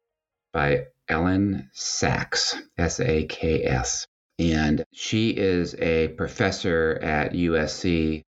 by 0.54 0.88
Ellen 1.10 1.70
Saks, 1.76 2.56
S 2.78 3.00
A 3.00 3.26
K 3.26 3.64
S. 3.66 4.08
And 4.40 4.84
she 4.94 5.30
is 5.30 5.76
a 5.76 6.10
professor 6.10 7.00
at 7.02 7.34
USC 7.34 8.24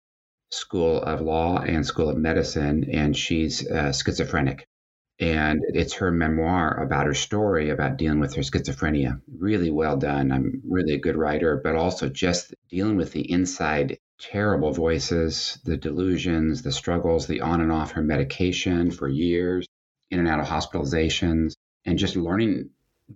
School 0.51 1.01
of 1.01 1.21
Law 1.21 1.59
and 1.59 1.85
School 1.85 2.09
of 2.09 2.17
Medicine, 2.17 2.89
and 2.91 3.15
she's 3.15 3.69
uh, 3.69 3.91
schizophrenic. 3.91 4.67
And 5.19 5.61
it's 5.69 5.93
her 5.95 6.11
memoir 6.11 6.83
about 6.83 7.05
her 7.05 7.13
story 7.13 7.69
about 7.69 7.97
dealing 7.97 8.19
with 8.19 8.35
her 8.35 8.41
schizophrenia. 8.41 9.21
Really 9.39 9.71
well 9.71 9.95
done. 9.97 10.31
I'm 10.31 10.61
really 10.67 10.93
a 10.95 10.99
good 10.99 11.15
writer, 11.15 11.61
but 11.63 11.75
also 11.75 12.09
just 12.09 12.53
dealing 12.69 12.97
with 12.97 13.13
the 13.13 13.31
inside 13.31 13.97
terrible 14.19 14.71
voices, 14.71 15.59
the 15.65 15.77
delusions, 15.77 16.61
the 16.61 16.71
struggles, 16.71 17.27
the 17.27 17.41
on 17.41 17.61
and 17.61 17.71
off 17.71 17.91
her 17.91 18.03
medication 18.03 18.91
for 18.91 19.07
years, 19.07 19.67
in 20.11 20.19
and 20.19 20.27
out 20.27 20.39
of 20.39 20.47
hospitalizations, 20.47 21.53
and 21.85 21.99
just 21.99 22.15
learning 22.15 22.69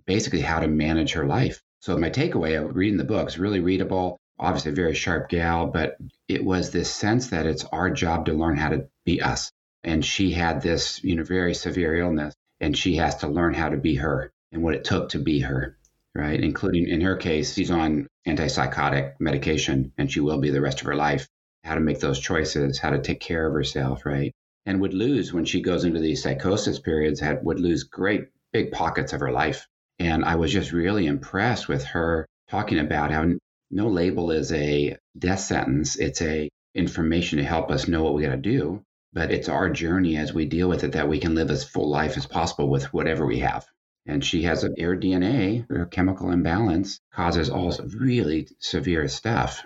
basically 0.06 0.40
how 0.40 0.60
to 0.60 0.68
manage 0.68 1.12
her 1.12 1.26
life. 1.26 1.62
So 1.80 1.96
my 1.96 2.10
takeaway 2.10 2.62
of 2.62 2.76
reading 2.76 2.98
the 2.98 3.04
book 3.04 3.28
is 3.28 3.38
really 3.38 3.60
readable, 3.60 4.18
obviously 4.38 4.72
a 4.72 4.74
very 4.74 4.94
sharp 4.94 5.28
gal, 5.28 5.66
but 5.66 5.96
it 6.28 6.44
was 6.44 6.70
this 6.70 6.90
sense 6.90 7.28
that 7.28 7.46
it's 7.46 7.64
our 7.64 7.90
job 7.90 8.26
to 8.26 8.32
learn 8.32 8.56
how 8.56 8.70
to 8.70 8.88
be 9.04 9.20
us. 9.22 9.50
And 9.82 10.04
she 10.04 10.32
had 10.32 10.60
this, 10.60 11.02
you 11.02 11.16
know, 11.16 11.24
very 11.24 11.54
severe 11.54 11.96
illness, 11.96 12.34
and 12.60 12.76
she 12.76 12.96
has 12.96 13.16
to 13.16 13.28
learn 13.28 13.54
how 13.54 13.70
to 13.70 13.78
be 13.78 13.94
her 13.96 14.30
and 14.52 14.62
what 14.62 14.74
it 14.74 14.84
took 14.84 15.10
to 15.10 15.18
be 15.18 15.40
her, 15.40 15.78
right? 16.14 16.38
Including 16.38 16.88
in 16.88 17.00
her 17.00 17.16
case, 17.16 17.54
she's 17.54 17.70
on 17.70 18.06
antipsychotic 18.26 19.14
medication 19.18 19.92
and 19.98 20.10
she 20.10 20.20
will 20.20 20.38
be 20.38 20.50
the 20.50 20.60
rest 20.60 20.80
of 20.80 20.86
her 20.86 20.94
life. 20.94 21.28
How 21.64 21.74
to 21.74 21.80
make 21.80 22.00
those 22.00 22.18
choices, 22.18 22.78
how 22.78 22.90
to 22.90 23.00
take 23.00 23.20
care 23.20 23.46
of 23.46 23.52
herself, 23.52 24.06
right? 24.06 24.32
And 24.66 24.80
would 24.80 24.94
lose 24.94 25.32
when 25.32 25.44
she 25.44 25.62
goes 25.62 25.84
into 25.84 26.00
these 26.00 26.22
psychosis 26.22 26.78
periods, 26.78 27.20
had 27.20 27.44
would 27.44 27.60
lose 27.60 27.84
great 27.84 28.28
big 28.52 28.72
pockets 28.72 29.12
of 29.12 29.20
her 29.20 29.32
life. 29.32 29.66
And 29.98 30.24
I 30.24 30.36
was 30.36 30.52
just 30.52 30.72
really 30.72 31.06
impressed 31.06 31.68
with 31.68 31.84
her 31.84 32.26
talking 32.48 32.78
about 32.78 33.10
how 33.10 33.32
no 33.70 33.88
label 33.88 34.30
is 34.30 34.52
a 34.52 34.96
death 35.18 35.40
sentence. 35.40 35.96
It's 35.96 36.22
a 36.22 36.48
information 36.74 37.38
to 37.38 37.44
help 37.44 37.70
us 37.70 37.88
know 37.88 38.02
what 38.02 38.14
we 38.14 38.22
got 38.22 38.30
to 38.30 38.36
do 38.36 38.82
but 39.12 39.32
it's 39.32 39.48
our 39.48 39.68
journey 39.70 40.16
as 40.16 40.32
we 40.32 40.46
deal 40.46 40.68
with 40.68 40.84
it 40.84 40.92
that 40.92 41.08
we 41.08 41.18
can 41.18 41.34
live 41.34 41.50
as 41.50 41.64
full 41.64 41.88
life 41.88 42.16
as 42.16 42.26
possible 42.26 42.68
with 42.68 42.92
whatever 42.92 43.26
we 43.26 43.40
have. 43.40 43.66
And 44.06 44.24
she 44.24 44.42
has 44.42 44.64
an 44.64 44.74
air 44.78 44.96
DNA, 44.96 45.68
her 45.68 45.86
chemical 45.86 46.30
imbalance 46.30 47.00
causes 47.12 47.50
all 47.50 47.76
really 47.98 48.48
severe 48.58 49.06
stuff 49.08 49.62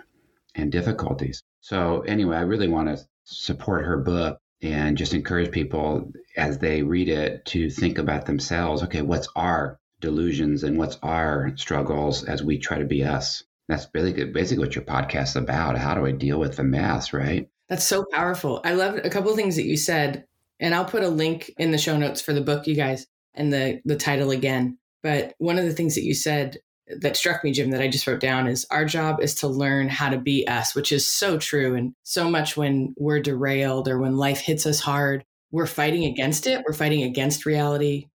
and 0.53 0.71
difficulties. 0.71 1.41
So 1.61 2.01
anyway, 2.01 2.37
I 2.37 2.41
really 2.41 2.67
want 2.67 2.89
to 2.89 3.03
support 3.23 3.85
her 3.85 3.97
book 3.97 4.39
and 4.61 4.97
just 4.97 5.13
encourage 5.13 5.51
people 5.51 6.11
as 6.37 6.59
they 6.59 6.83
read 6.83 7.09
it 7.09 7.45
to 7.45 7.69
think 7.69 7.97
about 7.97 8.25
themselves. 8.25 8.83
Okay, 8.83 9.01
what's 9.01 9.27
our 9.35 9.79
delusions 10.01 10.63
and 10.63 10.77
what's 10.77 10.97
our 11.01 11.51
struggles 11.55 12.23
as 12.23 12.43
we 12.43 12.57
try 12.57 12.77
to 12.79 12.85
be 12.85 13.03
us? 13.03 13.43
That's 13.67 13.85
basically 13.87 14.25
basically 14.25 14.65
what 14.65 14.75
your 14.75 14.83
podcast 14.83 15.29
is 15.29 15.35
about. 15.37 15.77
How 15.77 15.95
do 15.95 16.05
I 16.05 16.11
deal 16.11 16.39
with 16.39 16.55
the 16.55 16.63
mess, 16.63 17.13
right? 17.13 17.49
That's 17.67 17.85
so 17.85 18.05
powerful. 18.11 18.61
I 18.63 18.73
love 18.73 18.99
a 19.03 19.09
couple 19.09 19.31
of 19.31 19.37
things 19.37 19.55
that 19.55 19.65
you 19.65 19.77
said, 19.77 20.25
and 20.59 20.75
I'll 20.75 20.85
put 20.85 21.03
a 21.03 21.09
link 21.09 21.51
in 21.57 21.71
the 21.71 21.77
show 21.77 21.97
notes 21.97 22.21
for 22.21 22.33
the 22.33 22.41
book, 22.41 22.67
you 22.67 22.75
guys, 22.75 23.07
and 23.35 23.51
the 23.53 23.81
the 23.85 23.95
title 23.95 24.31
again. 24.31 24.77
But 25.03 25.33
one 25.37 25.59
of 25.59 25.65
the 25.65 25.73
things 25.73 25.95
that 25.95 26.03
you 26.03 26.13
said 26.13 26.57
that 26.87 27.17
struck 27.17 27.43
me, 27.43 27.51
Jim, 27.51 27.71
that 27.71 27.81
I 27.81 27.87
just 27.87 28.05
wrote 28.05 28.19
down 28.19 28.47
is 28.47 28.65
our 28.69 28.85
job 28.85 29.21
is 29.21 29.35
to 29.35 29.47
learn 29.47 29.89
how 29.89 30.09
to 30.09 30.17
be 30.17 30.47
us, 30.47 30.75
which 30.75 30.91
is 30.91 31.07
so 31.07 31.37
true. 31.37 31.75
And 31.75 31.93
so 32.03 32.29
much 32.29 32.55
when 32.55 32.93
we're 32.97 33.21
derailed 33.21 33.87
or 33.87 33.99
when 33.99 34.17
life 34.17 34.39
hits 34.39 34.65
us 34.65 34.79
hard, 34.79 35.23
we're 35.51 35.65
fighting 35.67 36.05
against 36.05 36.47
it. 36.47 36.63
We're 36.67 36.73
fighting 36.73 37.03
against 37.03 37.45
reality. 37.45 38.07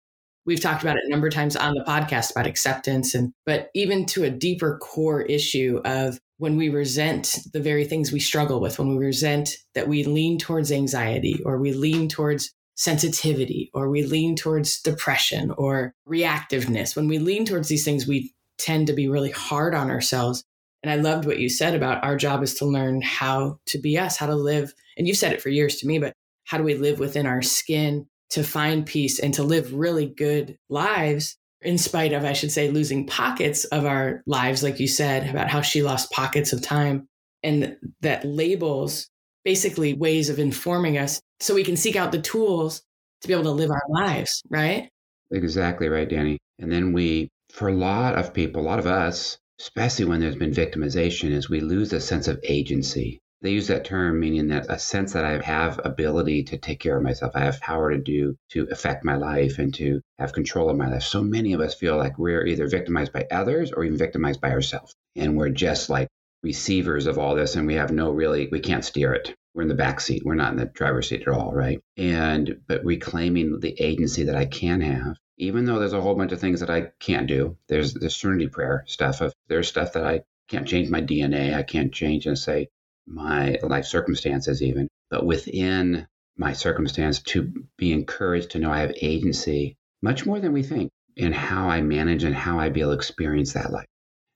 We've 0.45 0.61
talked 0.61 0.81
about 0.83 0.97
it 0.97 1.03
a 1.05 1.09
number 1.09 1.27
of 1.27 1.33
times 1.33 1.55
on 1.55 1.73
the 1.73 1.83
podcast 1.83 2.31
about 2.31 2.47
acceptance 2.47 3.13
and 3.13 3.33
but 3.45 3.69
even 3.75 4.05
to 4.07 4.23
a 4.23 4.31
deeper 4.31 4.77
core 4.79 5.21
issue 5.21 5.79
of 5.85 6.19
when 6.37 6.55
we 6.55 6.69
resent 6.69 7.37
the 7.53 7.59
very 7.59 7.85
things 7.85 8.11
we 8.11 8.19
struggle 8.19 8.61
with, 8.61 8.79
when 8.79 8.95
we 8.95 9.05
resent 9.05 9.51
that 9.75 9.87
we 9.87 10.05
lean 10.05 10.37
towards 10.37 10.71
anxiety 10.71 11.41
or 11.45 11.59
we 11.59 11.73
lean 11.73 12.07
towards 12.07 12.53
sensitivity 12.79 13.69
or 13.73 13.89
we 13.89 14.03
lean 14.03 14.37
towards 14.37 14.81
depression 14.81 15.51
or 15.57 15.93
reactiveness, 16.07 16.95
when 16.95 17.09
we 17.09 17.19
lean 17.19 17.43
towards 17.45 17.67
these 17.67 17.83
things, 17.83 18.07
we 18.07 18.33
tend 18.57 18.87
to 18.87 18.93
be 18.93 19.09
really 19.09 19.31
hard 19.31 19.75
on 19.75 19.91
ourselves. 19.91 20.45
And 20.81 20.89
I 20.89 20.95
loved 20.95 21.25
what 21.25 21.39
you 21.39 21.49
said 21.49 21.75
about 21.75 22.01
our 22.05 22.15
job 22.15 22.41
is 22.41 22.53
to 22.55 22.65
learn 22.65 23.01
how 23.01 23.59
to 23.65 23.77
be 23.77 23.97
us, 23.97 24.15
how 24.15 24.27
to 24.27 24.35
live. 24.35 24.73
And 24.97 25.07
you've 25.07 25.17
said 25.17 25.33
it 25.33 25.41
for 25.41 25.49
years 25.49 25.75
to 25.77 25.87
me, 25.87 25.99
but 25.99 26.13
how 26.45 26.57
do 26.57 26.63
we 26.63 26.75
live 26.75 26.99
within 26.99 27.25
our 27.25 27.41
skin 27.41 28.07
to 28.29 28.43
find 28.43 28.85
peace 28.85 29.19
and 29.19 29.33
to 29.33 29.43
live 29.43 29.73
really 29.73 30.05
good 30.05 30.57
lives 30.69 31.35
in 31.61 31.77
spite 31.77 32.13
of, 32.13 32.23
I 32.23 32.31
should 32.31 32.51
say, 32.51 32.71
losing 32.71 33.05
pockets 33.05 33.65
of 33.65 33.85
our 33.85 34.23
lives, 34.25 34.63
like 34.63 34.79
you 34.79 34.87
said, 34.87 35.29
about 35.29 35.49
how 35.49 35.59
she 35.59 35.83
lost 35.83 36.11
pockets 36.11 36.53
of 36.53 36.61
time. 36.61 37.09
And 37.43 37.75
that 37.99 38.23
labels 38.23 39.08
basically 39.43 39.93
ways 39.93 40.29
of 40.29 40.39
informing 40.39 40.97
us 40.97 41.21
so 41.39 41.55
we 41.55 41.63
can 41.63 41.77
seek 41.77 41.95
out 41.95 42.11
the 42.11 42.21
tools 42.21 42.81
to 43.21 43.27
be 43.27 43.33
able 43.33 43.43
to 43.43 43.51
live 43.51 43.71
our 43.71 43.83
lives, 43.89 44.43
right? 44.49 44.89
Exactly 45.31 45.89
right, 45.89 46.09
Dani. 46.09 46.37
And 46.59 46.71
then 46.71 46.93
we, 46.93 47.29
for 47.51 47.69
a 47.69 47.75
lot 47.75 48.15
of 48.15 48.33
people, 48.33 48.61
a 48.61 48.63
lot 48.63 48.79
of 48.79 48.87
us, 48.87 49.37
especially 49.59 50.05
when 50.05 50.19
there's 50.19 50.35
been 50.35 50.51
victimization, 50.51 51.31
is 51.31 51.49
we 51.49 51.59
lose 51.59 51.93
a 51.93 51.99
sense 51.99 52.27
of 52.27 52.39
agency. 52.43 53.19
They 53.41 53.51
use 53.51 53.67
that 53.67 53.85
term 53.85 54.19
meaning 54.19 54.49
that 54.49 54.65
a 54.67 54.77
sense 54.77 55.13
that 55.13 55.23
I 55.23 55.41
have 55.41 55.79
ability 55.85 56.43
to 56.45 56.57
take 56.57 56.81
care 56.81 56.97
of 56.97 57.03
myself. 57.03 57.33
I 57.35 57.39
have 57.39 57.61
power 57.61 57.91
to 57.91 57.97
do, 57.97 58.35
to 58.49 58.67
affect 58.69 59.05
my 59.05 59.15
life 59.15 59.59
and 59.59 59.73
to 59.75 60.01
have 60.17 60.33
control 60.33 60.69
of 60.69 60.75
my 60.75 60.89
life. 60.89 61.03
So 61.03 61.23
many 61.23 61.53
of 61.53 61.61
us 61.61 61.73
feel 61.73 61.95
like 61.95 62.17
we're 62.17 62.45
either 62.45 62.67
victimized 62.67 63.13
by 63.13 63.27
others 63.31 63.71
or 63.71 63.85
even 63.85 63.97
victimized 63.97 64.41
by 64.41 64.51
ourselves. 64.51 64.93
And 65.15 65.37
we're 65.37 65.49
just 65.49 65.89
like 65.89 66.09
receivers 66.43 67.05
of 67.05 67.17
all 67.17 67.35
this 67.35 67.55
and 67.55 67.67
we 67.67 67.75
have 67.75 67.91
no 67.91 68.11
really, 68.11 68.47
we 68.51 68.59
can't 68.59 68.85
steer 68.85 69.13
it. 69.13 69.35
We're 69.53 69.63
in 69.63 69.67
the 69.67 69.75
back 69.75 69.99
seat. 69.99 70.23
We're 70.23 70.35
not 70.35 70.51
in 70.51 70.57
the 70.57 70.65
driver's 70.65 71.09
seat 71.09 71.23
at 71.23 71.27
all, 71.27 71.53
right? 71.53 71.79
And, 71.97 72.61
but 72.67 72.85
reclaiming 72.85 73.59
the 73.59 73.75
agency 73.81 74.23
that 74.23 74.35
I 74.35 74.45
can 74.45 74.81
have 74.81 75.17
even 75.39 75.63
though 75.63 75.79
there's 75.79 75.93
a 75.93 76.01
whole 76.01 76.15
bunch 76.15 76.33
of 76.33 76.39
things 76.39 76.59
that 76.59 76.69
I 76.69 76.91
can't 76.99 77.25
do, 77.25 77.57
there's 77.69 77.93
the 77.93 78.09
serenity 78.09 78.49
prayer 78.49 78.83
stuff 78.87 79.21
of 79.21 79.33
there's 79.47 79.69
stuff 79.69 79.93
that 79.93 80.05
I 80.05 80.21
can't 80.49 80.67
change 80.67 80.89
my 80.89 81.01
DNA. 81.01 81.55
I 81.55 81.63
can't 81.63 81.93
change 81.93 82.27
and 82.27 82.37
say, 82.37 82.67
my 83.07 83.57
life 83.63 83.85
circumstances, 83.85 84.61
even, 84.61 84.87
but 85.09 85.25
within 85.25 86.07
my 86.37 86.53
circumstance, 86.53 87.21
to 87.21 87.51
be 87.77 87.93
encouraged 87.93 88.51
to 88.51 88.59
know 88.59 88.71
I 88.71 88.81
have 88.81 88.93
agency 89.01 89.77
much 90.01 90.25
more 90.25 90.39
than 90.39 90.53
we 90.53 90.61
think 90.61 90.91
in 91.15 91.31
how 91.31 91.69
I 91.69 91.81
manage 91.81 92.23
and 92.23 92.35
how 92.35 92.59
I 92.59 92.69
be 92.69 92.81
able 92.81 92.91
to 92.91 92.97
experience 92.97 93.53
that 93.53 93.71
life 93.71 93.87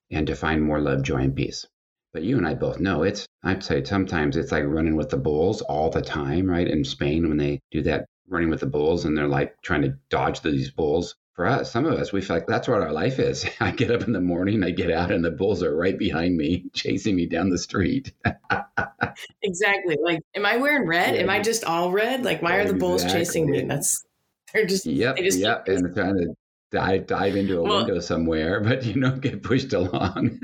and 0.10 0.25
to 0.27 0.36
find 0.36 0.63
more 0.63 0.79
love, 0.79 1.03
joy, 1.03 1.17
and 1.17 1.36
peace. 1.36 1.65
But 2.13 2.24
you 2.24 2.38
and 2.38 2.48
I 2.48 2.53
both 2.53 2.79
know 2.79 3.03
it's, 3.03 3.27
I'd 3.43 3.63
say 3.63 3.84
sometimes 3.84 4.38
it's 4.38 4.51
like 4.51 4.65
running 4.65 4.96
with 4.96 5.10
the 5.10 5.17
bulls 5.17 5.62
all 5.62 5.89
the 5.89 6.01
time, 6.01 6.50
right? 6.50 6.67
In 6.67 6.84
Spain, 6.84 7.27
when 7.27 7.38
they 7.38 7.60
do 7.72 7.82
that 7.84 8.05
running 8.27 8.50
with 8.50 8.60
the 8.60 8.67
bulls 8.67 9.05
and 9.05 9.17
they're 9.17 9.27
like 9.27 9.55
trying 9.62 9.82
to 9.82 9.98
dodge 10.10 10.41
these 10.41 10.72
bulls, 10.72 11.15
for 11.34 11.48
us, 11.48 11.72
some 11.72 11.86
of 11.86 11.93
us, 12.00 12.13
we 12.13 12.22
feel 12.22 12.36
like 12.36 12.48
that's 12.48 12.67
what 12.67 12.82
our 12.82 12.91
life 12.91 13.20
is. 13.20 13.46
I 13.60 13.72
get 13.72 13.91
up 13.91 14.03
in 14.03 14.13
the 14.13 14.22
morning, 14.22 14.63
I 14.63 14.72
get 14.72 14.91
out, 14.91 15.12
and 15.12 15.25
the 15.25 15.32
bulls 15.32 15.63
are 15.63 15.75
right 15.75 15.98
behind 15.98 16.38
me, 16.38 16.65
chasing 16.74 17.15
me 17.15 17.25
down 17.25 17.50
the 17.50 17.58
street. 17.58 18.13
exactly. 19.41 19.98
Like, 20.01 20.20
am 20.36 20.46
I 20.46 20.58
wearing 20.58 20.88
red? 20.88 21.15
Yeah. 21.15 21.22
Am 21.22 21.29
I 21.29 21.41
just 21.41 21.63
all 21.63 21.91
red? 21.91 22.24
Like, 22.24 22.41
why 22.41 22.58
are 22.58 22.65
the 22.65 22.75
bulls 22.75 23.03
chasing 23.03 23.50
me? 23.50 23.63
That's 23.63 24.03
they're 24.53 24.67
just 24.67 24.86
yep, 24.86 25.17
just 25.17 25.39
yep, 25.39 25.67
and 25.67 25.84
they're 25.84 25.93
trying 25.93 26.17
to 26.17 26.36
dive 26.72 27.08
dive 27.08 27.36
into 27.36 27.58
a 27.58 27.63
well, 27.63 27.77
window 27.77 28.00
somewhere, 28.00 28.62
but 28.62 28.86
you 28.86 29.01
don't 29.01 29.20
get 29.20 29.41
pushed 29.41 29.74
along. 29.74 30.39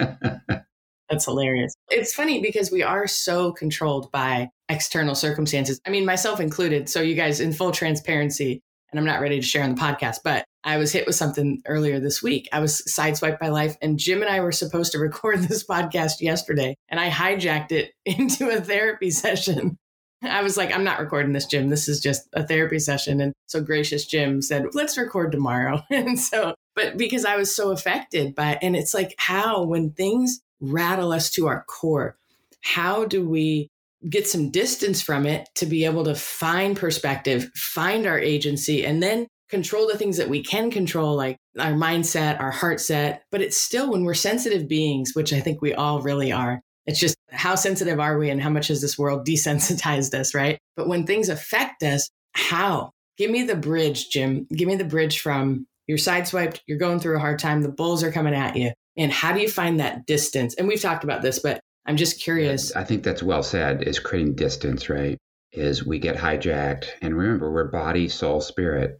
That's 1.10 1.25
hilarious. 1.25 1.74
It's 1.89 2.13
funny 2.13 2.42
because 2.42 2.72
we 2.72 2.84
are 2.84 3.08
so 3.08 3.51
controlled 3.51 4.12
by 4.12 4.50
external 4.70 5.16
circumstances. 5.16 5.80
I 5.86 5.89
mean, 5.89 6.06
myself 6.06 6.39
included. 6.39 6.89
So, 6.89 7.01
you 7.01 7.16
guys, 7.16 7.39
in 7.39 7.54
full 7.54 7.72
transparency, 7.72 8.62
and 8.92 9.00
I'm 9.00 9.06
not 9.06 9.22
ready 9.22 9.39
to 9.39 9.46
share 9.46 9.63
on 9.63 9.75
the 9.75 9.82
podcast, 9.82 10.18
but 10.24 10.46
I 10.63 10.78
was 10.78 10.92
hit 10.92 11.06
with 11.06 11.16
something 11.16 11.62
earlier 11.66 12.00
this 12.00 12.22
week. 12.22 12.50
I 12.51 12.60
was 12.60 12.82
sideswiped 12.89 13.39
by 13.39 13.50
life, 13.50 13.75
and 13.82 14.00
Jim 14.00 14.22
and 14.22 14.30
I 14.30 14.42
were 14.42 14.51
supposed 14.51 14.92
to 14.92 15.00
record 15.00 15.39
this 15.44 15.66
podcast 15.66 16.22
yesterday, 16.22 16.75
and 16.89 17.00
I 17.00 17.10
hijacked 17.10 17.72
it 17.72 17.92
into 18.06 18.50
a 18.50 18.62
therapy 18.62 19.12
session. 19.12 19.78
I 20.22 20.44
was 20.44 20.58
like, 20.58 20.74
I'm 20.74 20.84
not 20.84 21.00
recording 21.00 21.32
this, 21.32 21.46
Jim. 21.46 21.70
This 21.70 21.88
is 21.88 22.01
just 22.01 22.28
a 22.34 22.46
therapy 22.46 22.80
session. 22.80 23.22
And 23.22 23.34
so 23.48 23.62
gracious 23.62 24.06
Jim 24.06 24.42
said, 24.42 24.66
let's 24.74 24.98
record 24.98 25.32
tomorrow. 25.32 25.82
and 25.89 26.20
so, 26.20 26.56
but 26.75 26.98
because 26.98 27.24
I 27.24 27.38
was 27.38 27.56
so 27.56 27.72
affected 27.72 28.36
by, 28.36 28.60
and 28.62 28.75
it's 28.75 28.94
like 28.94 29.16
how 29.18 29.63
when 29.63 29.92
things 29.92 30.42
rattle 30.60 31.12
us 31.12 31.30
to 31.32 31.48
our 31.48 31.63
core, 31.68 32.18
how 32.62 33.06
do 33.06 33.28
we 33.28 33.70
get 34.10 34.28
some 34.28 34.50
distance 34.51 35.01
from 35.01 35.25
it 35.25 35.50
to 35.56 35.66
be 35.66 35.86
able 35.86 36.06
to 36.06 36.16
find 36.16 36.78
perspective, 36.78 37.50
find 37.56 38.06
our 38.06 38.20
agency, 38.20 38.86
and 38.86 39.04
then 39.04 39.28
control 39.50 39.88
the 39.88 39.98
things 39.98 40.18
that 40.18 40.30
we 40.30 40.44
can 40.44 40.72
control, 40.72 41.16
like 41.16 41.38
our 41.58 41.74
mindset, 41.74 42.39
our 42.39 42.51
heart 42.51 42.80
set. 42.80 43.24
But 43.32 43.42
it's 43.42 43.58
still 43.58 43.92
when 43.92 44.04
we're 44.04 44.13
sensitive 44.13 44.68
beings, 44.68 45.12
which 45.13 45.34
I 45.34 45.39
think 45.39 45.62
we 45.62 45.74
all 45.74 46.01
really 46.01 46.32
are. 46.32 46.62
It's 46.86 47.00
just 47.00 47.18
how 47.32 47.56
sensitive 47.56 48.00
are 48.00 48.18
we 48.18 48.30
and 48.30 48.42
how 48.42 48.50
much 48.50 48.68
has 48.68 48.82
this 48.82 48.98
world 48.98 49.28
desensitized 49.28 50.13
us, 50.13 50.34
right? 50.34 50.60
But 50.75 50.88
when 50.88 51.06
things 51.06 51.30
affect 51.30 51.84
us, 51.84 52.10
how? 52.34 52.92
Give 53.18 53.32
me 53.32 53.44
the 53.44 53.56
bridge, 53.56 54.10
Jim. 54.10 54.48
Give 54.56 54.68
me 54.68 54.75
the 54.75 54.86
bridge 54.86 55.20
from 55.20 55.66
you're 55.88 55.98
sideswiped, 55.98 56.60
you're 56.68 56.78
going 56.78 57.00
through 57.00 57.18
a 57.18 57.20
hard 57.20 57.39
time, 57.39 57.63
the 57.63 57.72
bulls 57.72 58.04
are 58.04 58.12
coming 58.12 58.36
at 58.36 58.56
you. 58.56 58.72
And 59.00 59.12
how 59.12 59.34
do 59.34 59.41
you 59.41 59.50
find 59.50 59.79
that 59.79 60.06
distance? 60.06 60.53
And 60.56 60.68
we've 60.68 60.82
talked 60.82 61.03
about 61.03 61.24
this, 61.24 61.39
but 61.39 61.60
I'm 61.88 61.98
just 61.98 62.22
curious. 62.22 62.75
I 62.75 62.84
think 62.84 63.03
that's 63.03 63.24
well 63.24 63.41
said, 63.41 63.82
is 63.82 63.98
creating 63.98 64.36
distance, 64.36 64.89
right? 64.89 65.18
Is 65.51 65.84
we 65.84 65.98
get 65.98 66.18
hijacked. 66.18 66.86
And 67.01 67.18
remember, 67.18 67.51
we're 67.51 67.72
body, 67.72 68.08
soul, 68.10 68.41
spirit 68.41 69.00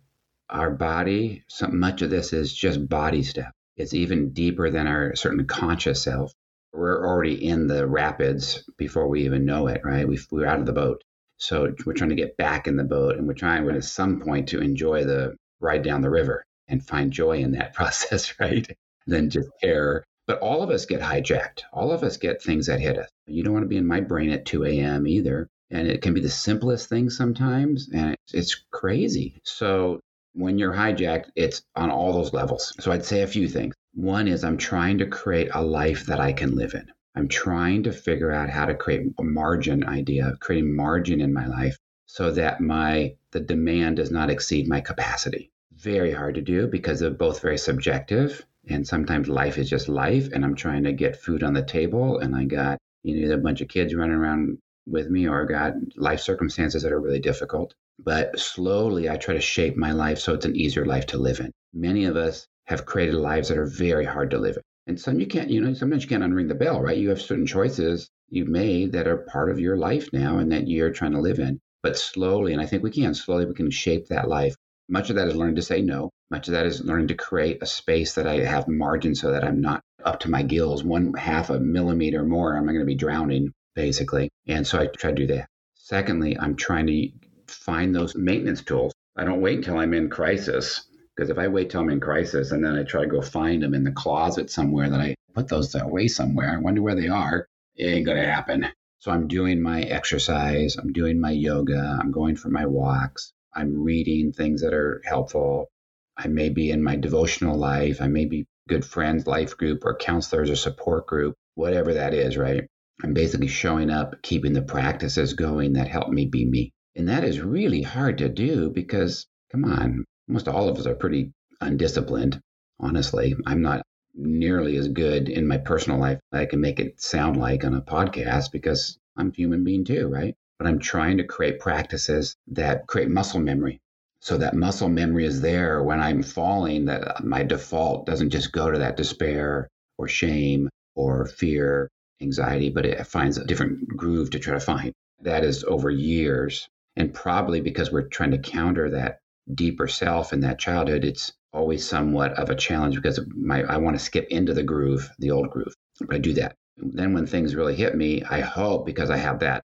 our 0.50 0.72
body, 0.72 1.44
so 1.48 1.68
much 1.68 2.02
of 2.02 2.10
this 2.10 2.34
is 2.34 2.54
just 2.54 2.90
body 2.90 3.24
stuff. 3.24 3.52
It's 3.78 3.94
even 3.94 4.32
deeper 4.32 4.70
than 4.70 4.88
our 4.88 5.16
certain 5.16 5.46
conscious 5.46 6.04
self. 6.04 6.34
We're 6.74 7.06
already 7.06 7.48
in 7.48 7.68
the 7.68 7.88
rapids 7.88 8.64
before 8.78 9.08
we 9.08 9.26
even 9.26 9.46
know 9.46 9.68
it, 9.68 9.82
right? 9.84 10.08
we 10.08 10.20
we're 10.32 10.48
out 10.48 10.60
of 10.60 10.66
the 10.66 10.74
boat. 10.74 11.04
So 11.38 11.74
we're 11.86 11.94
trying 11.94 12.10
to 12.10 12.16
get 12.16 12.38
back 12.38 12.68
in 12.68 12.76
the 12.76 12.84
boat 12.84 13.16
and 13.16 13.28
we're 13.28 13.34
trying 13.34 13.68
at 13.70 13.84
some 13.84 14.20
point 14.20 14.50
to 14.50 14.60
enjoy 14.60 15.06
the 15.06 15.36
ride 15.62 15.84
down 15.84 16.02
the 16.02 16.10
river 16.10 16.44
and 16.68 16.86
find 16.86 17.12
joy 17.12 17.38
in 17.38 17.54
that 17.54 17.74
process, 17.76 18.40
right? 18.40 18.68
Than 19.08 19.30
just 19.30 19.50
terror. 19.62 20.04
But 20.28 20.40
all 20.40 20.62
of 20.62 20.70
us 20.70 20.86
get 20.86 21.02
hijacked. 21.02 21.64
All 21.74 21.92
of 21.92 22.04
us 22.04 22.18
get 22.18 22.42
things 22.42 22.68
that 22.68 22.80
hit 22.80 23.00
us. 23.00 23.10
You 23.26 23.44
don't 23.44 23.54
want 23.54 23.64
to 23.64 23.70
be 23.70 23.78
in 23.78 23.88
my 23.88 24.02
brain 24.02 24.30
at 24.30 24.46
2 24.46 24.66
a.m. 24.66 25.08
either. 25.08 25.48
And 25.72 25.88
it 25.88 26.02
can 26.02 26.14
be 26.14 26.22
the 26.22 26.30
simplest 26.30 26.90
thing 26.90 27.10
sometimes. 27.10 27.90
And 27.94 28.14
it's, 28.14 28.34
it's 28.34 28.66
crazy. 28.72 29.40
So 29.44 30.00
when 30.34 30.58
you're 30.58 30.74
hijacked, 30.74 31.32
it's 31.36 31.64
on 31.76 31.90
all 31.90 32.14
those 32.14 32.34
levels. 32.34 32.74
So 32.80 32.92
I'd 32.92 33.06
say 33.06 33.22
a 33.22 33.28
few 33.28 33.48
things. 33.48 33.74
One 33.96 34.28
is 34.28 34.44
I'm 34.44 34.58
trying 34.58 35.00
to 35.00 35.08
create 35.08 35.50
a 35.54 35.64
life 35.64 36.06
that 36.06 36.20
I 36.20 36.34
can 36.34 36.56
live 36.56 36.76
in. 36.76 36.92
I'm 37.16 37.28
trying 37.28 37.84
to 37.84 37.92
figure 37.92 38.32
out 38.32 38.50
how 38.50 38.66
to 38.66 38.76
create 38.76 39.08
a 39.18 39.24
margin 39.24 39.84
idea, 39.84 40.38
creating 40.40 40.76
margin 40.76 41.22
in 41.22 41.34
my 41.34 41.48
life 41.48 41.78
so 42.06 42.32
that 42.32 42.62
my 42.62 43.16
the 43.32 43.40
demand 43.40 43.98
does 43.98 44.12
not 44.12 44.30
exceed 44.30 44.68
my 44.68 44.82
capacity. 44.82 45.52
Very 45.74 46.12
hard 46.12 46.36
to 46.36 46.42
do 46.42 46.68
because 46.68 47.00
they're 47.00 47.12
both 47.12 47.42
very 47.42 47.58
subjective 47.58 48.46
and 48.68 48.88
sometimes 48.88 49.28
life 49.28 49.58
is 49.58 49.70
just 49.70 49.90
life 49.90 50.30
and 50.34 50.44
I'm 50.44 50.56
trying 50.56 50.84
to 50.84 50.94
get 50.94 51.22
food 51.22 51.44
on 51.44 51.54
the 51.54 51.64
table 51.64 52.20
and 52.20 52.36
I 52.36 52.46
got 52.46 52.78
you 53.04 53.28
know 53.28 53.34
a 53.34 53.38
bunch 53.38 53.62
of 53.62 53.68
kids 53.68 53.96
running 53.96 54.16
around 54.16 54.58
with 54.88 55.10
me 55.10 55.28
or 55.28 55.44
I 55.44 55.46
got 55.46 55.74
life 55.96 56.20
circumstances 56.20 56.84
that 56.84 56.92
are 56.92 57.00
really 57.00 57.20
difficult. 57.20 57.74
But 58.04 58.40
slowly 58.40 59.10
I 59.10 59.18
try 59.18 59.34
to 59.36 59.42
shape 59.42 59.76
my 59.76 59.92
life 59.92 60.20
so 60.20 60.34
it's 60.34 60.46
an 60.46 60.56
easier 60.56 60.86
life 60.86 61.06
to 61.08 61.18
live 61.18 61.40
in. 61.40 61.52
Many 61.74 62.06
of 62.06 62.16
us 62.16 62.48
have 62.66 62.86
created 62.86 63.16
lives 63.16 63.50
that 63.50 63.58
are 63.58 63.66
very 63.66 64.06
hard 64.06 64.32
to 64.32 64.38
live 64.38 64.58
in. 64.58 64.64
And 64.88 65.00
some 65.00 65.20
you 65.20 65.28
can't, 65.28 65.50
you 65.50 65.62
know, 65.62 65.74
sometimes 65.74 66.04
you 66.04 66.10
can't 66.10 66.24
unring 66.24 66.48
the 66.48 66.56
bell, 66.56 66.82
right? 66.82 66.98
You 66.98 67.10
have 67.10 67.22
certain 67.22 67.46
choices 67.46 68.10
you've 68.30 68.48
made 68.48 68.92
that 68.94 69.08
are 69.08 69.18
part 69.18 69.50
of 69.50 69.60
your 69.60 69.78
life 69.78 70.10
now 70.14 70.38
and 70.38 70.52
that 70.52 70.68
you're 70.68 70.92
trying 70.92 71.12
to 71.12 71.22
live 71.22 71.40
in. 71.40 71.60
But 71.84 71.98
slowly, 71.98 72.54
and 72.54 72.62
I 72.62 72.66
think 72.66 72.84
we 72.84 72.92
can, 72.92 73.14
slowly 73.14 73.46
we 73.46 73.54
can 73.54 73.72
shape 73.72 74.08
that 74.08 74.28
life. 74.28 74.56
Much 74.90 75.12
of 75.12 75.18
that 75.18 75.28
is 75.28 75.36
learning 75.36 75.56
to 75.56 75.62
say 75.62 75.82
no. 75.82 76.10
Much 76.32 76.48
of 76.48 76.54
that 76.54 76.66
is 76.66 76.84
learning 76.84 77.08
to 77.08 77.14
create 77.14 77.62
a 77.62 77.66
space 77.66 78.16
that 78.16 78.28
I 78.28 78.40
have 78.40 78.68
margin 78.68 79.14
so 79.14 79.32
that 79.32 79.44
I'm 79.44 79.62
not 79.62 79.82
up 80.04 80.22
to 80.22 80.30
my 80.32 80.42
gills. 80.42 80.84
One 80.84 81.14
half 81.14 81.52
a 81.52 81.60
millimeter 81.60 82.24
more, 82.24 82.58
I'm 82.58 82.66
going 82.66 82.80
to 82.80 82.86
be 82.86 82.96
drowning, 82.96 83.54
basically. 83.76 84.30
And 84.48 84.66
so 84.66 84.80
I 84.80 84.88
try 84.88 85.12
to 85.12 85.16
do 85.16 85.28
that. 85.28 85.48
Secondly, 85.76 86.38
I'm 86.40 86.56
trying 86.56 86.88
to 86.88 87.10
find 87.48 87.96
those 87.96 88.16
maintenance 88.16 88.64
tools. 88.64 88.94
I 89.16 89.26
don't 89.26 89.42
wait 89.42 89.58
until 89.58 89.78
I'm 89.78 89.94
in 89.94 90.10
crisis 90.10 90.86
because 91.16 91.30
if 91.30 91.38
I 91.38 91.50
wait 91.50 91.70
till 91.70 91.82
I'm 91.82 91.90
in 91.90 92.00
crisis 92.00 92.52
and 92.52 92.64
then 92.64 92.76
I 92.76 92.84
try 92.84 93.02
to 93.02 93.08
go 93.08 93.22
find 93.22 93.62
them 93.62 93.74
in 93.74 93.84
the 93.84 93.92
closet 93.92 94.50
somewhere 94.50 94.90
that 94.90 95.02
I 95.02 95.16
put 95.34 95.50
those 95.50 95.76
away 95.76 96.08
somewhere, 96.08 96.52
I 96.52 96.62
wonder 96.62 96.82
where 96.82 96.96
they 96.96 97.10
are, 97.10 97.46
it 97.76 97.86
ain't 97.86 98.06
going 98.06 98.18
to 98.18 98.32
happen. 98.32 98.68
So 99.00 99.12
I'm 99.12 99.28
doing 99.28 99.62
my 99.62 99.82
exercise, 99.82 100.78
I'm 100.78 100.94
doing 100.94 101.20
my 101.20 101.32
yoga, 101.32 102.00
I'm 102.02 102.12
going 102.12 102.36
for 102.36 102.50
my 102.50 102.66
walks, 102.66 103.34
I'm 103.54 103.84
reading 103.84 104.32
things 104.32 104.62
that 104.62 104.74
are 104.74 105.02
helpful. 105.06 105.70
I 106.18 106.28
may 106.28 106.50
be 106.50 106.72
in 106.72 106.84
my 106.84 106.96
devotional 106.96 107.58
life, 107.58 108.02
I 108.02 108.08
may 108.08 108.26
be 108.26 108.46
good 108.68 108.86
friends, 108.86 109.26
life 109.26 109.58
group, 109.58 109.84
or 109.86 109.96
counselors 109.96 110.50
or 110.50 110.56
support 110.56 111.08
group, 111.08 111.36
whatever 111.56 111.94
that 111.94 112.14
is, 112.14 112.38
right? 112.38 112.68
I'm 113.04 113.14
basically 113.14 113.48
showing 113.48 113.90
up, 113.90 114.22
keeping 114.22 114.54
the 114.54 114.62
practices 114.62 115.34
going 115.34 115.74
that 115.74 115.88
help 115.88 116.10
me 116.10 116.26
be 116.26 116.46
me. 116.46 116.72
And 116.96 117.08
that 117.10 117.24
is 117.24 117.40
really 117.40 117.82
hard 117.82 118.18
to 118.18 118.30
do 118.30 118.70
because, 118.70 119.26
come 119.52 119.66
on, 119.66 120.06
almost 120.28 120.48
all 120.48 120.68
of 120.70 120.78
us 120.78 120.86
are 120.86 120.96
pretty 120.96 121.32
undisciplined. 121.62 122.42
Honestly, 122.80 123.36
I'm 123.46 123.62
not 123.62 123.84
nearly 124.14 124.76
as 124.78 124.88
good 124.88 125.30
in 125.30 125.48
my 125.48 125.58
personal 125.58 126.00
life 126.00 126.20
I 126.32 126.46
can 126.46 126.60
make 126.60 126.80
it 126.80 127.02
sound 127.02 127.38
like 127.38 127.64
on 127.64 127.74
a 127.74 127.82
podcast 127.82 128.52
because 128.52 128.98
I'm 129.16 129.30
a 129.30 129.36
human 129.36 129.64
being 129.64 129.86
too, 129.86 130.08
right? 130.08 130.36
But 130.60 130.68
I'm 130.68 130.80
trying 130.80 131.18
to 131.18 131.24
create 131.24 131.60
practices 131.60 132.36
that 132.48 132.86
create 132.86 133.10
muscle 133.10 133.40
memory. 133.40 133.80
So 134.22 134.38
that 134.38 134.54
muscle 134.54 134.90
memory 134.90 135.26
is 135.26 135.40
there 135.42 135.82
when 135.82 136.02
I'm 136.02 136.22
falling, 136.22 136.86
that 136.86 137.24
my 137.24 137.44
default 137.44 138.06
doesn't 138.06 138.32
just 138.32 138.52
go 138.52 138.70
to 138.70 138.80
that 138.80 138.98
despair 138.98 139.70
or 139.98 140.10
shame 140.10 140.70
or 140.96 141.26
fear, 141.26 141.90
anxiety, 142.22 142.70
but 142.70 142.86
it 142.86 143.08
finds 143.08 143.38
a 143.38 143.46
different 143.46 143.88
groove 143.88 144.32
to 144.32 144.40
try 144.40 144.54
to 144.54 144.60
find. 144.60 144.92
That 145.22 145.46
is 145.46 145.64
over 145.64 145.90
years. 145.90 146.68
And 146.98 147.14
probably 147.14 147.62
because 147.62 147.92
we're 147.92 148.10
trying 148.10 148.32
to 148.32 148.38
counter 148.38 148.90
that 148.90 149.20
deeper 149.54 149.88
self 149.88 150.34
in 150.34 150.42
that 150.42 150.60
childhood, 150.60 151.06
it's 151.06 151.32
always 151.54 151.88
somewhat 151.88 152.34
of 152.34 152.50
a 152.50 152.56
challenge 152.56 152.96
because 152.96 153.20
my 153.34 153.64
I 153.64 153.78
want 153.78 153.98
to 153.98 154.04
skip 154.04 154.28
into 154.30 154.54
the 154.54 154.64
groove, 154.64 155.10
the 155.20 155.32
old 155.32 155.50
groove. 155.50 155.74
But 156.02 156.16
I 156.16 156.20
do 156.20 156.34
that. 156.34 156.56
Then 156.76 157.14
when 157.14 157.26
things 157.26 157.56
really 157.56 157.76
hit 157.76 157.96
me, 157.96 158.24
I 158.24 158.42
hope 158.42 158.86
because 158.86 159.10
I 159.10 159.18
have 159.18 159.40
that 159.40 159.64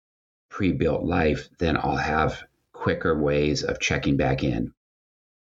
pre-built 0.50 1.04
life, 1.04 1.50
then 1.60 1.78
I'll 1.78 1.96
have 1.96 2.44
quicker 2.74 3.18
ways 3.18 3.64
of 3.64 3.80
checking 3.80 4.18
back 4.18 4.44
in. 4.44 4.74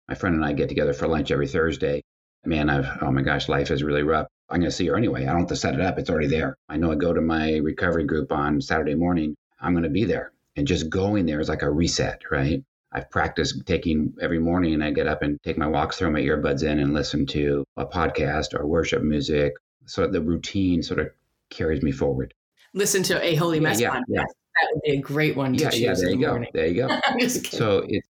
My 0.07 0.15
friend 0.15 0.35
and 0.35 0.45
I 0.45 0.53
get 0.53 0.69
together 0.69 0.93
for 0.93 1.07
lunch 1.07 1.31
every 1.31 1.47
Thursday. 1.47 2.03
Man, 2.45 2.69
I've 2.69 2.87
oh 3.01 3.11
my 3.11 3.23
gosh, 3.23 3.49
life 3.49 3.71
is 3.71 3.83
really 3.83 4.03
rough. 4.03 4.27
I'm 4.49 4.59
going 4.59 4.69
to 4.69 4.75
see 4.75 4.87
her 4.87 4.95
anyway. 4.95 5.23
I 5.23 5.31
don't 5.31 5.39
have 5.39 5.49
to 5.49 5.55
set 5.55 5.73
it 5.73 5.81
up. 5.81 5.97
It's 5.97 6.09
already 6.09 6.27
there. 6.27 6.55
I 6.69 6.77
know 6.77 6.91
I 6.91 6.95
go 6.95 7.13
to 7.13 7.21
my 7.21 7.57
recovery 7.57 8.05
group 8.05 8.31
on 8.31 8.61
Saturday 8.61 8.93
morning. 8.93 9.35
I'm 9.59 9.73
going 9.73 9.83
to 9.83 9.89
be 9.89 10.05
there. 10.05 10.31
And 10.55 10.67
just 10.67 10.89
going 10.89 11.25
there 11.25 11.39
is 11.39 11.49
like 11.49 11.63
a 11.63 11.69
reset, 11.69 12.21
right? 12.29 12.63
I've 12.91 13.09
practiced 13.09 13.65
taking 13.65 14.13
every 14.21 14.39
morning 14.39 14.73
and 14.73 14.83
I 14.83 14.91
get 14.91 15.07
up 15.07 15.21
and 15.21 15.41
take 15.43 15.57
my 15.57 15.67
walks, 15.67 15.97
throw 15.97 16.09
my 16.09 16.21
earbuds 16.21 16.63
in 16.63 16.79
and 16.79 16.93
listen 16.93 17.25
to 17.27 17.65
a 17.75 17.85
podcast 17.85 18.57
or 18.57 18.65
worship 18.65 19.01
music. 19.01 19.53
So 19.85 20.07
the 20.07 20.21
routine 20.21 20.81
sort 20.81 20.99
of 20.99 21.09
carries 21.49 21.81
me 21.81 21.91
forward. 21.91 22.33
Listen 22.73 23.03
to 23.03 23.21
a 23.21 23.35
holy 23.35 23.59
mess 23.59 23.81
yeah, 23.81 23.95
podcast. 23.95 24.03
Yeah. 24.07 24.23
That 24.55 24.69
would 24.73 24.81
be 24.83 24.91
a 24.91 25.01
great 25.01 25.35
one 25.35 25.53
to 25.53 25.63
yeah. 25.63 25.71
Yeah, 25.73 25.93
there 25.95 26.09
you 26.09 26.17
the 26.17 26.21
go. 26.21 26.29
Morning. 26.29 26.49
There 26.53 26.67
you 26.67 26.87
go. 26.87 26.99
so 27.27 27.85
it 27.87 28.03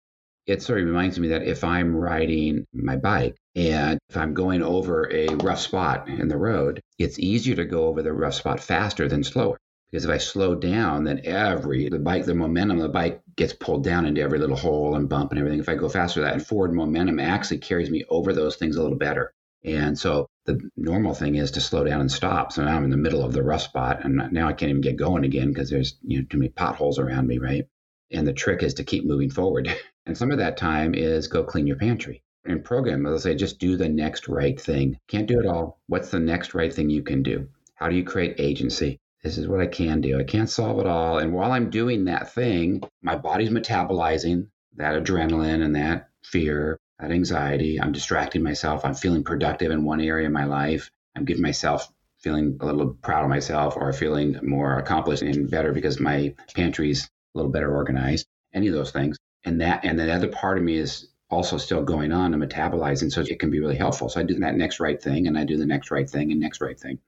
it 0.45 0.61
sort 0.61 0.79
of 0.79 0.85
reminds 0.85 1.19
me 1.19 1.29
that 1.29 1.43
if 1.43 1.63
I'm 1.63 1.95
riding 1.95 2.67
my 2.73 2.97
bike 2.97 3.35
and 3.55 3.99
if 4.09 4.17
I'm 4.17 4.33
going 4.33 4.61
over 4.61 5.11
a 5.11 5.27
rough 5.35 5.59
spot 5.59 6.07
in 6.07 6.27
the 6.27 6.37
road, 6.37 6.81
it's 6.99 7.17
easier 7.17 7.55
to 7.55 7.65
go 7.65 7.87
over 7.87 8.03
the 8.03 8.13
rough 8.13 8.35
spot 8.35 8.59
faster 8.59 9.07
than 9.07 9.23
slower. 9.23 9.57
Because 9.89 10.05
if 10.05 10.11
I 10.11 10.17
slow 10.17 10.55
down, 10.55 11.03
then 11.03 11.21
every 11.23 11.89
the 11.89 11.99
bike, 11.99 12.25
the 12.25 12.35
momentum 12.35 12.77
of 12.77 12.83
the 12.83 12.89
bike 12.89 13.21
gets 13.37 13.53
pulled 13.53 13.83
down 13.83 14.05
into 14.05 14.21
every 14.21 14.39
little 14.39 14.57
hole 14.57 14.95
and 14.95 15.07
bump 15.09 15.31
and 15.31 15.39
everything. 15.39 15.59
If 15.59 15.69
I 15.69 15.75
go 15.75 15.89
faster, 15.89 16.21
that 16.21 16.45
forward 16.45 16.73
momentum 16.73 17.19
actually 17.19 17.59
carries 17.59 17.89
me 17.89 18.03
over 18.09 18.33
those 18.33 18.57
things 18.57 18.75
a 18.75 18.81
little 18.81 18.97
better. 18.97 19.33
And 19.65 19.97
so 19.97 20.27
the 20.45 20.59
normal 20.77 21.15
thing 21.15 21.35
is 21.35 21.51
to 21.51 21.61
slow 21.61 21.83
down 21.83 21.99
and 21.99 22.11
stop. 22.11 22.51
So 22.51 22.63
now 22.63 22.77
I'm 22.77 22.83
in 22.83 22.91
the 22.91 22.97
middle 22.97 23.23
of 23.25 23.33
the 23.33 23.43
rough 23.43 23.63
spot, 23.63 24.05
and 24.05 24.31
now 24.31 24.47
I 24.47 24.53
can't 24.53 24.69
even 24.69 24.81
get 24.81 24.95
going 24.95 25.25
again 25.25 25.49
because 25.49 25.69
there's 25.69 25.97
you 26.03 26.19
know 26.19 26.25
too 26.29 26.37
many 26.37 26.49
potholes 26.49 26.99
around 26.99 27.27
me, 27.27 27.39
right? 27.39 27.67
And 28.11 28.27
the 28.27 28.33
trick 28.33 28.61
is 28.61 28.75
to 28.75 28.83
keep 28.83 29.05
moving 29.05 29.29
forward. 29.29 29.69
And 30.07 30.15
some 30.15 30.29
of 30.29 30.37
that 30.37 30.55
time 30.55 30.93
is 30.93 31.27
go 31.27 31.43
clean 31.43 31.65
your 31.65 31.77
pantry. 31.77 32.21
In 32.45 32.61
program, 32.61 33.01
they'll 33.01 33.17
say 33.17 33.33
just 33.33 33.57
do 33.57 33.75
the 33.75 33.89
next 33.89 34.27
right 34.27 34.61
thing. 34.61 34.99
Can't 35.07 35.25
do 35.25 35.39
it 35.39 35.47
all. 35.47 35.79
What's 35.87 36.11
the 36.11 36.19
next 36.19 36.53
right 36.53 36.71
thing 36.71 36.91
you 36.91 37.01
can 37.01 37.23
do? 37.23 37.47
How 37.73 37.89
do 37.89 37.95
you 37.95 38.03
create 38.03 38.35
agency? 38.39 38.99
This 39.23 39.39
is 39.39 39.47
what 39.47 39.61
I 39.61 39.65
can 39.65 40.01
do. 40.01 40.19
I 40.19 40.23
can't 40.23 40.47
solve 40.47 40.79
it 40.79 40.85
all. 40.85 41.17
And 41.17 41.33
while 41.33 41.51
I'm 41.51 41.71
doing 41.71 42.05
that 42.05 42.31
thing, 42.35 42.83
my 43.01 43.15
body's 43.15 43.49
metabolizing 43.49 44.49
that 44.75 45.03
adrenaline 45.03 45.63
and 45.63 45.75
that 45.75 46.09
fear, 46.23 46.77
that 46.99 47.11
anxiety. 47.11 47.79
I'm 47.79 47.91
distracting 47.91 48.43
myself. 48.43 48.85
I'm 48.85 48.95
feeling 48.95 49.23
productive 49.23 49.71
in 49.71 49.83
one 49.83 50.01
area 50.01 50.27
of 50.27 50.33
my 50.33 50.45
life. 50.45 50.89
I'm 51.15 51.25
giving 51.25 51.43
myself 51.43 51.91
feeling 52.19 52.57
a 52.59 52.65
little 52.65 52.93
proud 53.01 53.23
of 53.23 53.29
myself 53.29 53.75
or 53.77 53.91
feeling 53.93 54.39
more 54.41 54.77
accomplished 54.77 55.21
and 55.21 55.49
better 55.49 55.71
because 55.71 55.99
my 55.99 56.33
pantry's 56.55 57.03
a 57.03 57.37
little 57.37 57.51
better 57.51 57.73
organized. 57.73 58.25
Any 58.53 58.67
of 58.67 58.73
those 58.73 58.91
things. 58.91 59.17
And 59.43 59.61
that 59.61 59.85
and 59.85 59.99
the 59.99 60.11
other 60.11 60.29
part 60.29 60.57
of 60.57 60.63
me 60.63 60.77
is 60.77 61.07
also 61.29 61.57
still 61.57 61.83
going 61.83 62.11
on 62.11 62.33
and 62.33 62.41
metabolizing. 62.41 63.11
So 63.11 63.21
it 63.21 63.39
can 63.39 63.51
be 63.51 63.59
really 63.59 63.75
helpful. 63.75 64.09
So 64.09 64.19
I 64.19 64.23
do 64.23 64.39
that 64.39 64.55
next 64.55 64.79
right 64.79 65.01
thing 65.01 65.27
and 65.27 65.37
I 65.37 65.43
do 65.43 65.57
the 65.57 65.65
next 65.65 65.91
right 65.91 66.09
thing 66.09 66.31
and 66.31 66.39
next 66.39 66.61
right 66.61 66.79
thing. 66.79 66.99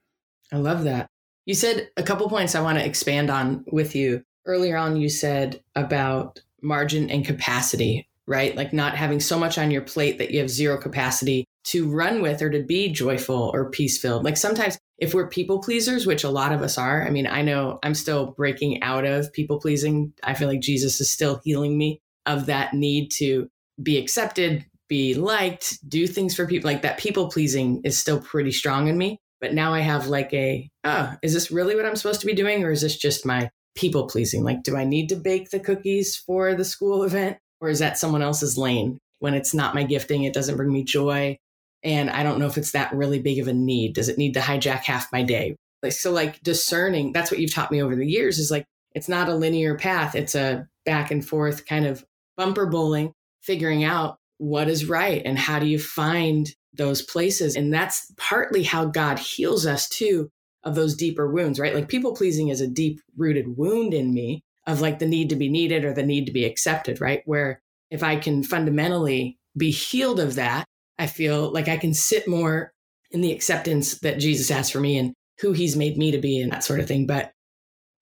I 0.51 0.57
love 0.57 0.83
that. 0.83 1.09
You 1.45 1.53
said 1.53 1.89
a 1.97 2.03
couple 2.03 2.29
points 2.29 2.55
I 2.55 2.61
want 2.61 2.77
to 2.77 2.85
expand 2.85 3.29
on 3.29 3.63
with 3.71 3.95
you. 3.95 4.23
Earlier 4.45 4.77
on, 4.77 4.97
you 4.97 5.09
said 5.09 5.61
about 5.75 6.41
margin 6.61 7.09
and 7.09 7.25
capacity, 7.25 8.06
right? 8.27 8.55
Like 8.55 8.73
not 8.73 8.95
having 8.95 9.19
so 9.19 9.39
much 9.39 9.57
on 9.57 9.71
your 9.71 9.81
plate 9.81 10.17
that 10.17 10.31
you 10.31 10.39
have 10.39 10.49
zero 10.49 10.77
capacity 10.77 11.45
to 11.65 11.89
run 11.89 12.21
with 12.21 12.41
or 12.41 12.49
to 12.49 12.63
be 12.63 12.91
joyful 12.91 13.51
or 13.53 13.71
peace 13.71 13.97
filled. 13.97 14.23
Like 14.23 14.37
sometimes 14.37 14.77
if 14.99 15.13
we're 15.13 15.29
people 15.29 15.59
pleasers, 15.61 16.05
which 16.05 16.23
a 16.23 16.29
lot 16.29 16.51
of 16.51 16.61
us 16.61 16.77
are, 16.77 17.03
I 17.03 17.09
mean, 17.09 17.27
I 17.27 17.41
know 17.41 17.79
I'm 17.83 17.93
still 17.93 18.31
breaking 18.31 18.83
out 18.83 19.05
of 19.05 19.31
people 19.33 19.59
pleasing. 19.59 20.13
I 20.23 20.33
feel 20.33 20.47
like 20.47 20.59
Jesus 20.59 20.99
is 20.99 21.09
still 21.09 21.41
healing 21.43 21.77
me 21.77 22.01
of 22.25 22.47
that 22.47 22.73
need 22.73 23.11
to 23.11 23.49
be 23.81 23.97
accepted, 23.97 24.65
be 24.87 25.13
liked, 25.13 25.77
do 25.87 26.07
things 26.07 26.35
for 26.35 26.47
people. 26.47 26.69
Like 26.69 26.81
that 26.81 26.97
people 26.97 27.29
pleasing 27.29 27.81
is 27.83 27.97
still 27.97 28.19
pretty 28.19 28.51
strong 28.51 28.87
in 28.87 28.97
me. 28.97 29.19
But 29.39 29.53
now 29.53 29.73
I 29.73 29.81
have 29.81 30.07
like 30.07 30.33
a, 30.33 30.69
oh, 30.83 31.13
is 31.21 31.33
this 31.33 31.51
really 31.51 31.75
what 31.75 31.85
I'm 31.85 31.95
supposed 31.95 32.21
to 32.21 32.25
be 32.25 32.33
doing? 32.33 32.63
Or 32.63 32.71
is 32.71 32.81
this 32.81 32.97
just 32.97 33.25
my 33.25 33.51
people 33.75 34.07
pleasing? 34.07 34.43
Like, 34.43 34.63
do 34.63 34.75
I 34.75 34.83
need 34.83 35.09
to 35.09 35.15
bake 35.15 35.51
the 35.51 35.59
cookies 35.59 36.17
for 36.17 36.55
the 36.55 36.65
school 36.65 37.03
event? 37.05 37.37
Or 37.59 37.69
is 37.69 37.79
that 37.79 37.97
someone 37.97 38.21
else's 38.21 38.57
lane? 38.57 38.99
when 39.19 39.33
it's 39.33 39.53
not 39.53 39.75
my 39.75 39.83
gifting, 39.83 40.23
it 40.23 40.33
doesn't 40.33 40.57
bring 40.57 40.71
me 40.71 40.83
joy. 40.83 41.37
And 41.83 42.09
I 42.09 42.23
don't 42.23 42.39
know 42.39 42.47
if 42.47 42.57
it's 42.57 42.71
that 42.71 42.93
really 42.93 43.19
big 43.19 43.39
of 43.39 43.47
a 43.47 43.53
need. 43.53 43.93
Does 43.93 44.09
it 44.09 44.17
need 44.17 44.33
to 44.33 44.39
hijack 44.39 44.81
half 44.81 45.11
my 45.11 45.23
day? 45.23 45.55
Like, 45.83 45.91
so, 45.91 46.11
like 46.11 46.41
discerning, 46.41 47.13
that's 47.13 47.31
what 47.31 47.39
you've 47.39 47.53
taught 47.53 47.71
me 47.71 47.81
over 47.81 47.95
the 47.95 48.05
years 48.05 48.39
is 48.39 48.51
like, 48.51 48.65
it's 48.93 49.09
not 49.09 49.29
a 49.29 49.35
linear 49.35 49.75
path, 49.75 50.15
it's 50.15 50.33
a 50.33 50.67
back 50.85 51.11
and 51.11 51.25
forth 51.25 51.65
kind 51.65 51.85
of 51.85 52.03
bumper 52.35 52.65
bowling, 52.65 53.13
figuring 53.43 53.83
out 53.83 54.17
what 54.39 54.67
is 54.67 54.87
right 54.87 55.21
and 55.23 55.37
how 55.37 55.59
do 55.59 55.67
you 55.67 55.77
find 55.77 56.49
those 56.73 57.01
places. 57.01 57.55
And 57.55 57.73
that's 57.73 58.11
partly 58.17 58.63
how 58.63 58.85
God 58.85 59.19
heals 59.19 59.65
us 59.65 59.87
too 59.87 60.29
of 60.63 60.75
those 60.75 60.95
deeper 60.95 61.31
wounds, 61.31 61.59
right? 61.59 61.75
Like 61.75 61.87
people 61.87 62.15
pleasing 62.15 62.49
is 62.49 62.61
a 62.61 62.67
deep 62.67 62.99
rooted 63.15 63.57
wound 63.57 63.93
in 63.93 64.13
me 64.13 64.43
of 64.67 64.81
like 64.81 64.99
the 64.99 65.07
need 65.07 65.29
to 65.29 65.35
be 65.35 65.49
needed 65.49 65.85
or 65.85 65.93
the 65.93 66.03
need 66.03 66.25
to 66.25 66.31
be 66.31 66.45
accepted, 66.45 67.01
right? 67.01 67.21
Where 67.25 67.61
if 67.89 68.03
I 68.03 68.17
can 68.17 68.43
fundamentally 68.43 69.39
be 69.57 69.71
healed 69.71 70.19
of 70.19 70.35
that, 70.35 70.65
I 70.99 71.07
feel 71.07 71.51
like 71.51 71.69
I 71.69 71.77
can 71.77 71.93
sit 71.93 72.27
more 72.27 72.73
in 73.11 73.21
the 73.21 73.31
acceptance 73.31 73.99
that 73.99 74.19
Jesus 74.19 74.49
has 74.49 74.69
for 74.69 74.81
me 74.81 74.97
and 74.97 75.13
who 75.39 75.53
he's 75.53 75.75
made 75.75 75.97
me 75.97 76.11
to 76.11 76.17
be 76.17 76.41
and 76.41 76.51
that 76.51 76.63
sort 76.63 76.81
of 76.81 76.87
thing. 76.87 77.07
But 77.07 77.31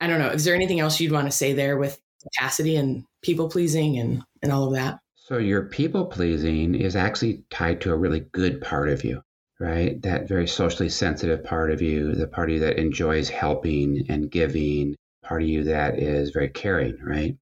I 0.02 0.08
don't 0.08 0.20
know. 0.20 0.30
Is 0.30 0.44
there 0.44 0.56
anything 0.56 0.80
else 0.80 1.00
you'd 1.00 1.12
want 1.12 1.28
to 1.28 1.32
say 1.32 1.54
there 1.54 1.78
with 1.78 2.00
capacity 2.24 2.76
and 2.76 3.04
people 3.22 3.50
pleasing 3.50 4.00
and, 4.00 4.24
and 4.42 4.52
all 4.52 4.66
of 4.66 4.74
that? 4.74 5.00
So 5.16 5.38
your 5.38 5.64
people 5.64 6.06
pleasing 6.06 6.76
is 6.76 6.96
actually 6.96 7.44
tied 7.50 7.82
to 7.82 7.92
a 7.92 7.98
really 7.98 8.22
good 8.32 8.62
part 8.62 8.90
of 8.90 9.04
you, 9.04 9.22
right? 9.60 10.02
That 10.02 10.28
very 10.28 10.48
socially 10.48 10.90
sensitive 10.90 11.44
part 11.44 11.72
of 11.72 11.82
you, 11.82 12.14
the 12.14 12.28
part 12.28 12.50
of 12.50 12.56
you 12.56 12.60
that 12.62 12.78
enjoys 12.78 13.30
helping 13.30 14.06
and 14.10 14.30
giving, 14.30 14.96
part 15.26 15.42
of 15.42 15.50
you 15.50 15.66
that 15.66 16.00
is 16.00 16.32
very 16.32 16.50
caring, 16.50 16.98
right? 17.04 17.36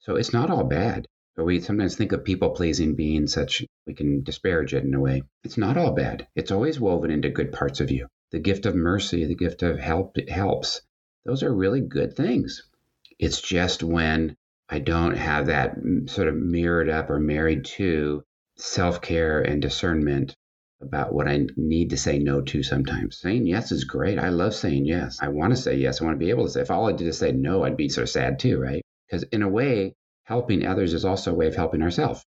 So 0.00 0.16
it's 0.16 0.32
not 0.32 0.50
all 0.50 0.64
bad. 0.64 1.06
But 1.36 1.44
we 1.44 1.60
sometimes 1.60 1.96
think 1.96 2.12
of 2.12 2.24
people 2.24 2.50
pleasing 2.50 2.94
being 2.94 3.26
such, 3.26 3.62
we 3.86 3.92
can 3.92 4.22
disparage 4.22 4.72
it 4.72 4.84
in 4.84 4.94
a 4.94 5.00
way. 5.00 5.22
It's 5.44 5.58
not 5.58 5.76
all 5.76 5.92
bad. 5.92 6.26
It's 6.34 6.50
always 6.50 6.80
woven 6.80 7.10
into 7.10 7.28
good 7.28 7.52
parts 7.52 7.80
of 7.80 7.90
you. 7.90 8.08
The 8.30 8.38
gift 8.38 8.64
of 8.64 8.74
mercy, 8.74 9.26
the 9.26 9.34
gift 9.34 9.62
of 9.62 9.78
help, 9.78 10.16
helps. 10.28 10.80
Those 11.26 11.42
are 11.42 11.54
really 11.54 11.82
good 11.82 12.16
things. 12.16 12.62
It's 13.18 13.42
just 13.42 13.82
when 13.82 14.34
I 14.70 14.78
don't 14.78 15.16
have 15.16 15.46
that 15.46 15.76
sort 16.06 16.28
of 16.28 16.36
mirrored 16.36 16.88
up 16.88 17.10
or 17.10 17.20
married 17.20 17.66
to 17.76 18.24
self 18.56 19.02
care 19.02 19.42
and 19.42 19.60
discernment 19.60 20.34
about 20.80 21.12
what 21.12 21.28
I 21.28 21.46
need 21.56 21.90
to 21.90 21.96
say 21.96 22.18
no 22.18 22.40
to 22.42 22.62
sometimes. 22.62 23.18
Saying 23.18 23.46
yes 23.46 23.72
is 23.72 23.84
great. 23.84 24.18
I 24.18 24.28
love 24.28 24.54
saying 24.54 24.84
yes. 24.84 25.18
I 25.22 25.28
want 25.28 25.54
to 25.54 25.60
say 25.60 25.76
yes. 25.76 26.00
I 26.00 26.04
want 26.04 26.18
to 26.18 26.24
be 26.24 26.30
able 26.30 26.44
to 26.44 26.50
say, 26.50 26.60
if 26.60 26.70
all 26.70 26.88
I 26.88 26.92
did 26.92 27.06
is 27.06 27.18
say 27.18 27.32
no, 27.32 27.64
I'd 27.64 27.76
be 27.76 27.90
of 27.96 28.08
sad 28.08 28.38
too, 28.38 28.60
right? 28.60 28.82
Because 29.06 29.22
in 29.24 29.42
a 29.42 29.48
way, 29.48 29.94
helping 30.24 30.66
others 30.66 30.92
is 30.92 31.04
also 31.04 31.32
a 31.32 31.34
way 31.34 31.46
of 31.46 31.56
helping 31.56 31.82
ourselves. 31.82 32.24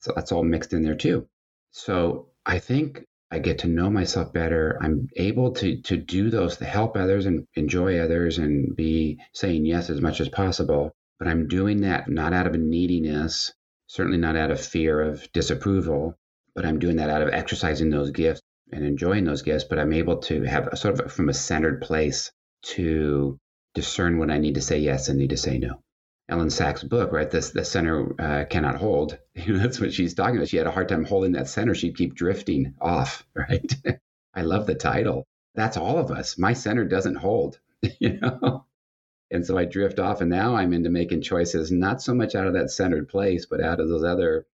So 0.00 0.12
that's 0.14 0.32
all 0.32 0.42
mixed 0.42 0.72
in 0.72 0.82
there 0.82 0.96
too. 0.96 1.28
So 1.70 2.28
I 2.44 2.58
think 2.58 3.04
I 3.30 3.38
get 3.38 3.60
to 3.60 3.68
know 3.68 3.88
myself 3.88 4.32
better. 4.32 4.78
I'm 4.82 5.08
able 5.16 5.52
to 5.52 5.80
to 5.82 5.96
do 5.96 6.28
those 6.28 6.56
to 6.56 6.64
help 6.64 6.96
others 6.96 7.26
and 7.26 7.46
enjoy 7.54 7.98
others 7.98 8.38
and 8.38 8.74
be 8.74 9.20
saying 9.32 9.64
yes 9.64 9.90
as 9.90 10.00
much 10.00 10.20
as 10.20 10.28
possible. 10.28 10.92
But 11.18 11.28
I'm 11.28 11.46
doing 11.46 11.82
that 11.82 12.08
not 12.08 12.32
out 12.32 12.46
of 12.46 12.54
a 12.54 12.58
neediness, 12.58 13.52
certainly 13.86 14.18
not 14.18 14.36
out 14.36 14.50
of 14.50 14.60
fear 14.60 15.00
of 15.00 15.30
disapproval, 15.32 16.18
but 16.54 16.64
I'm 16.64 16.78
doing 16.78 16.96
that 16.96 17.10
out 17.10 17.22
of 17.22 17.30
exercising 17.30 17.90
those 17.90 18.10
gifts 18.10 18.42
and 18.72 18.84
enjoying 18.84 19.24
those 19.24 19.42
gifts. 19.42 19.64
But 19.64 19.78
I'm 19.78 19.92
able 19.92 20.18
to 20.18 20.42
have 20.42 20.68
a 20.68 20.76
sort 20.76 21.00
of 21.00 21.12
from 21.12 21.28
a 21.28 21.34
centered 21.34 21.82
place 21.82 22.30
to 22.62 23.38
discern 23.74 24.18
when 24.18 24.30
I 24.30 24.38
need 24.38 24.54
to 24.54 24.60
say 24.60 24.78
yes 24.78 25.08
and 25.08 25.18
need 25.18 25.30
to 25.30 25.36
say 25.36 25.58
no. 25.58 25.80
Ellen 26.28 26.48
Saks' 26.48 26.88
book, 26.88 27.12
right? 27.12 27.30
This 27.30 27.50
the 27.50 27.64
center 27.64 28.14
uh, 28.20 28.44
cannot 28.44 28.76
hold. 28.76 29.18
That's 29.46 29.80
what 29.80 29.92
she's 29.92 30.14
talking 30.14 30.36
about. 30.36 30.48
She 30.48 30.56
had 30.56 30.66
a 30.66 30.70
hard 30.70 30.88
time 30.88 31.04
holding 31.04 31.32
that 31.32 31.48
center. 31.48 31.74
She'd 31.74 31.96
keep 31.96 32.14
drifting 32.14 32.74
off, 32.80 33.26
right? 33.34 33.74
I 34.34 34.42
love 34.42 34.66
the 34.66 34.74
title. 34.74 35.26
That's 35.54 35.76
all 35.76 35.98
of 35.98 36.10
us. 36.10 36.38
My 36.38 36.54
center 36.54 36.84
doesn't 36.84 37.16
hold, 37.16 37.58
you 37.98 38.18
know. 38.20 38.64
And 39.30 39.46
so 39.46 39.56
I 39.56 39.64
drift 39.64 39.98
off, 39.98 40.20
and 40.20 40.30
now 40.30 40.56
I'm 40.56 40.72
into 40.72 40.90
making 40.90 41.22
choices, 41.22 41.72
not 41.72 42.02
so 42.02 42.14
much 42.14 42.34
out 42.34 42.46
of 42.46 42.54
that 42.54 42.70
centered 42.70 43.08
place, 43.08 43.46
but 43.46 43.62
out 43.62 43.80
of 43.80 43.88
those 43.88 44.04
other 44.04 44.46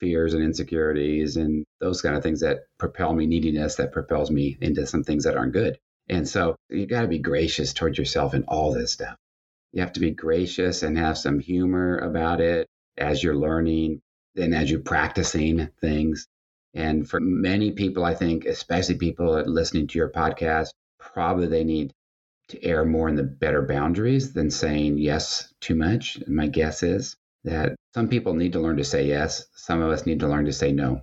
fears 0.00 0.34
and 0.34 0.42
insecurities 0.42 1.36
and 1.36 1.64
those 1.80 2.02
kind 2.02 2.16
of 2.16 2.22
things 2.22 2.40
that 2.40 2.60
propel 2.78 3.14
me, 3.14 3.26
neediness 3.26 3.76
that 3.76 3.92
propels 3.92 4.30
me 4.30 4.56
into 4.60 4.86
some 4.86 5.04
things 5.04 5.24
that 5.24 5.36
aren't 5.36 5.52
good. 5.52 5.78
And 6.08 6.28
so 6.28 6.56
you 6.68 6.86
got 6.86 7.02
to 7.02 7.08
be 7.08 7.18
gracious 7.18 7.72
towards 7.72 7.98
yourself 7.98 8.34
in 8.34 8.44
all 8.48 8.72
this 8.72 8.92
stuff. 8.92 9.16
You 9.72 9.82
have 9.82 9.92
to 9.92 10.00
be 10.00 10.10
gracious 10.10 10.82
and 10.82 10.98
have 10.98 11.16
some 11.16 11.38
humor 11.38 11.98
about 11.98 12.40
it 12.40 12.66
as 12.98 13.22
you're 13.22 13.36
learning 13.36 14.00
and 14.36 14.54
as 14.54 14.70
you're 14.70 14.80
practicing 14.80 15.68
things. 15.80 16.26
And 16.74 17.08
for 17.08 17.20
many 17.20 17.72
people, 17.72 18.04
I 18.04 18.14
think, 18.14 18.46
especially 18.46 18.96
people 18.96 19.42
listening 19.46 19.86
to 19.88 19.98
your 19.98 20.10
podcast, 20.10 20.70
probably 20.98 21.46
they 21.46 21.64
need 21.64 21.92
to 22.48 22.64
err 22.64 22.84
more 22.84 23.08
in 23.08 23.14
the 23.14 23.22
better 23.22 23.62
boundaries 23.62 24.32
than 24.32 24.50
saying 24.50 24.98
yes 24.98 25.52
too 25.60 25.76
much. 25.76 26.18
My 26.26 26.48
guess 26.48 26.82
is 26.82 27.16
that 27.44 27.74
some 27.94 28.08
people 28.08 28.34
need 28.34 28.52
to 28.52 28.60
learn 28.60 28.76
to 28.76 28.84
say 28.84 29.06
yes. 29.06 29.46
Some 29.54 29.80
of 29.80 29.90
us 29.90 30.06
need 30.06 30.20
to 30.20 30.28
learn 30.28 30.44
to 30.44 30.52
say 30.52 30.72
no, 30.72 31.02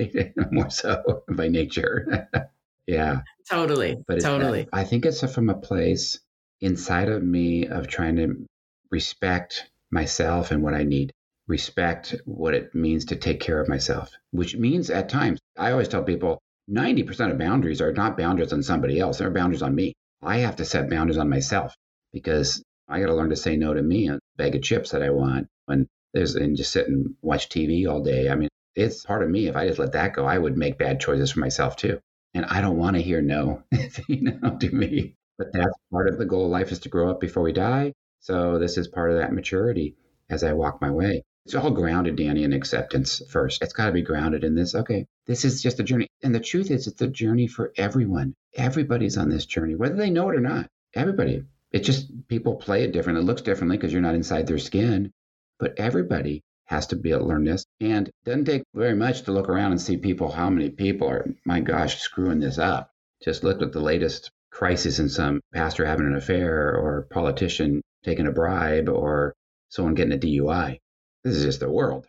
more 0.50 0.70
so 0.70 1.22
by 1.30 1.48
nature. 1.48 2.28
yeah. 2.86 3.22
Totally. 3.48 3.96
But 4.06 4.20
totally. 4.20 4.68
I 4.72 4.84
think 4.84 5.06
it's 5.06 5.24
from 5.32 5.48
a 5.48 5.58
place 5.58 6.18
inside 6.60 7.08
of 7.08 7.22
me 7.22 7.66
of 7.66 7.86
trying 7.86 8.16
to 8.16 8.46
respect 8.90 9.70
myself 9.90 10.50
and 10.50 10.62
what 10.62 10.74
I 10.74 10.84
need, 10.84 11.12
respect 11.46 12.14
what 12.24 12.54
it 12.54 12.74
means 12.74 13.06
to 13.06 13.16
take 13.16 13.40
care 13.40 13.60
of 13.60 13.68
myself, 13.68 14.10
which 14.30 14.56
means 14.56 14.90
at 14.90 15.08
times, 15.08 15.40
I 15.56 15.72
always 15.72 15.88
tell 15.88 16.02
people 16.02 16.38
90% 16.70 17.30
of 17.30 17.38
boundaries 17.38 17.80
are 17.80 17.92
not 17.92 18.18
boundaries 18.18 18.52
on 18.52 18.62
somebody 18.62 19.00
else, 19.00 19.18
they're 19.18 19.30
boundaries 19.30 19.62
on 19.62 19.74
me. 19.74 19.94
I 20.22 20.38
have 20.38 20.56
to 20.56 20.64
set 20.64 20.90
boundaries 20.90 21.16
on 21.16 21.30
myself 21.30 21.74
because 22.12 22.62
I 22.88 23.00
got 23.00 23.06
to 23.06 23.14
learn 23.14 23.30
to 23.30 23.36
say 23.36 23.56
no 23.56 23.72
to 23.72 23.82
me 23.82 24.08
and 24.08 24.16
a 24.16 24.20
bag 24.36 24.54
of 24.54 24.62
chips 24.62 24.90
that 24.90 25.02
I 25.02 25.10
want 25.10 25.48
when 25.68 25.86
there's 26.14 26.34
and 26.34 26.56
just 26.56 26.72
sit 26.72 26.88
and 26.88 27.14
watch 27.22 27.48
TV 27.48 27.88
all 27.88 28.02
day. 28.02 28.28
I 28.30 28.34
mean, 28.34 28.48
it's 28.74 29.04
part 29.04 29.22
of 29.22 29.30
me. 29.30 29.46
If 29.46 29.56
I 29.56 29.66
just 29.66 29.78
let 29.78 29.92
that 29.92 30.14
go, 30.14 30.24
I 30.24 30.38
would 30.38 30.56
make 30.56 30.78
bad 30.78 31.00
choices 31.00 31.32
for 31.32 31.40
myself 31.40 31.76
too. 31.76 32.00
And 32.34 32.44
I 32.46 32.60
don't 32.60 32.78
want 32.78 32.96
to 32.96 33.02
hear 33.02 33.20
no, 33.20 33.62
you 34.08 34.22
know, 34.22 34.56
to 34.58 34.70
me. 34.70 35.14
But 35.38 35.52
that's 35.52 35.74
part 35.92 36.08
of 36.08 36.18
the 36.18 36.26
goal 36.26 36.46
of 36.46 36.50
life 36.50 36.72
is 36.72 36.80
to 36.80 36.88
grow 36.88 37.10
up 37.10 37.20
before 37.20 37.42
we 37.42 37.52
die. 37.52 37.92
So 38.20 38.58
this 38.58 38.76
is 38.76 38.88
part 38.88 39.10
of 39.10 39.18
that 39.18 39.32
maturity 39.32 39.96
as 40.28 40.42
I 40.42 40.52
walk 40.52 40.80
my 40.80 40.90
way. 40.90 41.22
It's 41.44 41.54
all 41.54 41.70
grounded, 41.70 42.16
Dani, 42.16 42.42
in 42.42 42.52
acceptance 42.52 43.22
first. 43.30 43.62
It's 43.62 43.72
got 43.72 43.86
to 43.86 43.92
be 43.92 44.02
grounded 44.02 44.44
in 44.44 44.54
this. 44.54 44.74
Okay, 44.74 45.06
this 45.26 45.44
is 45.44 45.62
just 45.62 45.80
a 45.80 45.82
journey. 45.82 46.08
And 46.22 46.34
the 46.34 46.40
truth 46.40 46.70
is, 46.70 46.86
it's 46.86 47.00
a 47.00 47.06
journey 47.06 47.46
for 47.46 47.72
everyone. 47.76 48.34
Everybody's 48.54 49.16
on 49.16 49.30
this 49.30 49.46
journey, 49.46 49.74
whether 49.74 49.94
they 49.94 50.10
know 50.10 50.28
it 50.28 50.36
or 50.36 50.40
not. 50.40 50.68
Everybody. 50.94 51.44
It's 51.72 51.86
just 51.86 52.28
people 52.28 52.56
play 52.56 52.82
it 52.82 52.92
different. 52.92 53.18
It 53.18 53.22
looks 53.22 53.42
differently 53.42 53.76
because 53.76 53.92
you're 53.92 54.02
not 54.02 54.14
inside 54.14 54.46
their 54.46 54.58
skin. 54.58 55.10
But 55.58 55.78
everybody 55.78 56.42
has 56.66 56.86
to 56.88 56.96
be 56.96 57.10
able 57.10 57.20
to 57.20 57.26
learn 57.26 57.44
this. 57.44 57.64
And 57.80 58.08
it 58.08 58.14
doesn't 58.24 58.44
take 58.44 58.62
very 58.74 58.94
much 58.94 59.22
to 59.22 59.32
look 59.32 59.48
around 59.48 59.72
and 59.72 59.80
see 59.80 59.96
people, 59.96 60.30
how 60.30 60.50
many 60.50 60.70
people 60.70 61.08
are, 61.08 61.26
my 61.44 61.60
gosh, 61.60 62.00
screwing 62.00 62.40
this 62.40 62.58
up. 62.58 62.90
Just 63.22 63.42
look 63.42 63.62
at 63.62 63.72
the 63.72 63.80
latest 63.80 64.30
crisis 64.50 64.98
in 64.98 65.08
some 65.08 65.40
pastor 65.52 65.86
having 65.86 66.06
an 66.06 66.14
affair 66.14 66.74
or 66.76 67.08
politician 67.10 67.82
taking 68.04 68.26
a 68.26 68.32
bribe 68.32 68.88
or 68.88 69.34
someone 69.70 69.94
getting 69.94 70.12
a 70.12 70.18
DUI. 70.18 70.78
This 71.24 71.36
is 71.36 71.44
just 71.44 71.60
the 71.60 71.70
world. 71.70 72.06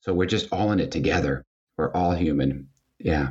So 0.00 0.12
we're 0.12 0.26
just 0.26 0.52
all 0.52 0.72
in 0.72 0.80
it 0.80 0.90
together. 0.90 1.44
We're 1.78 1.92
all 1.92 2.12
human. 2.12 2.68
Yeah. 2.98 3.30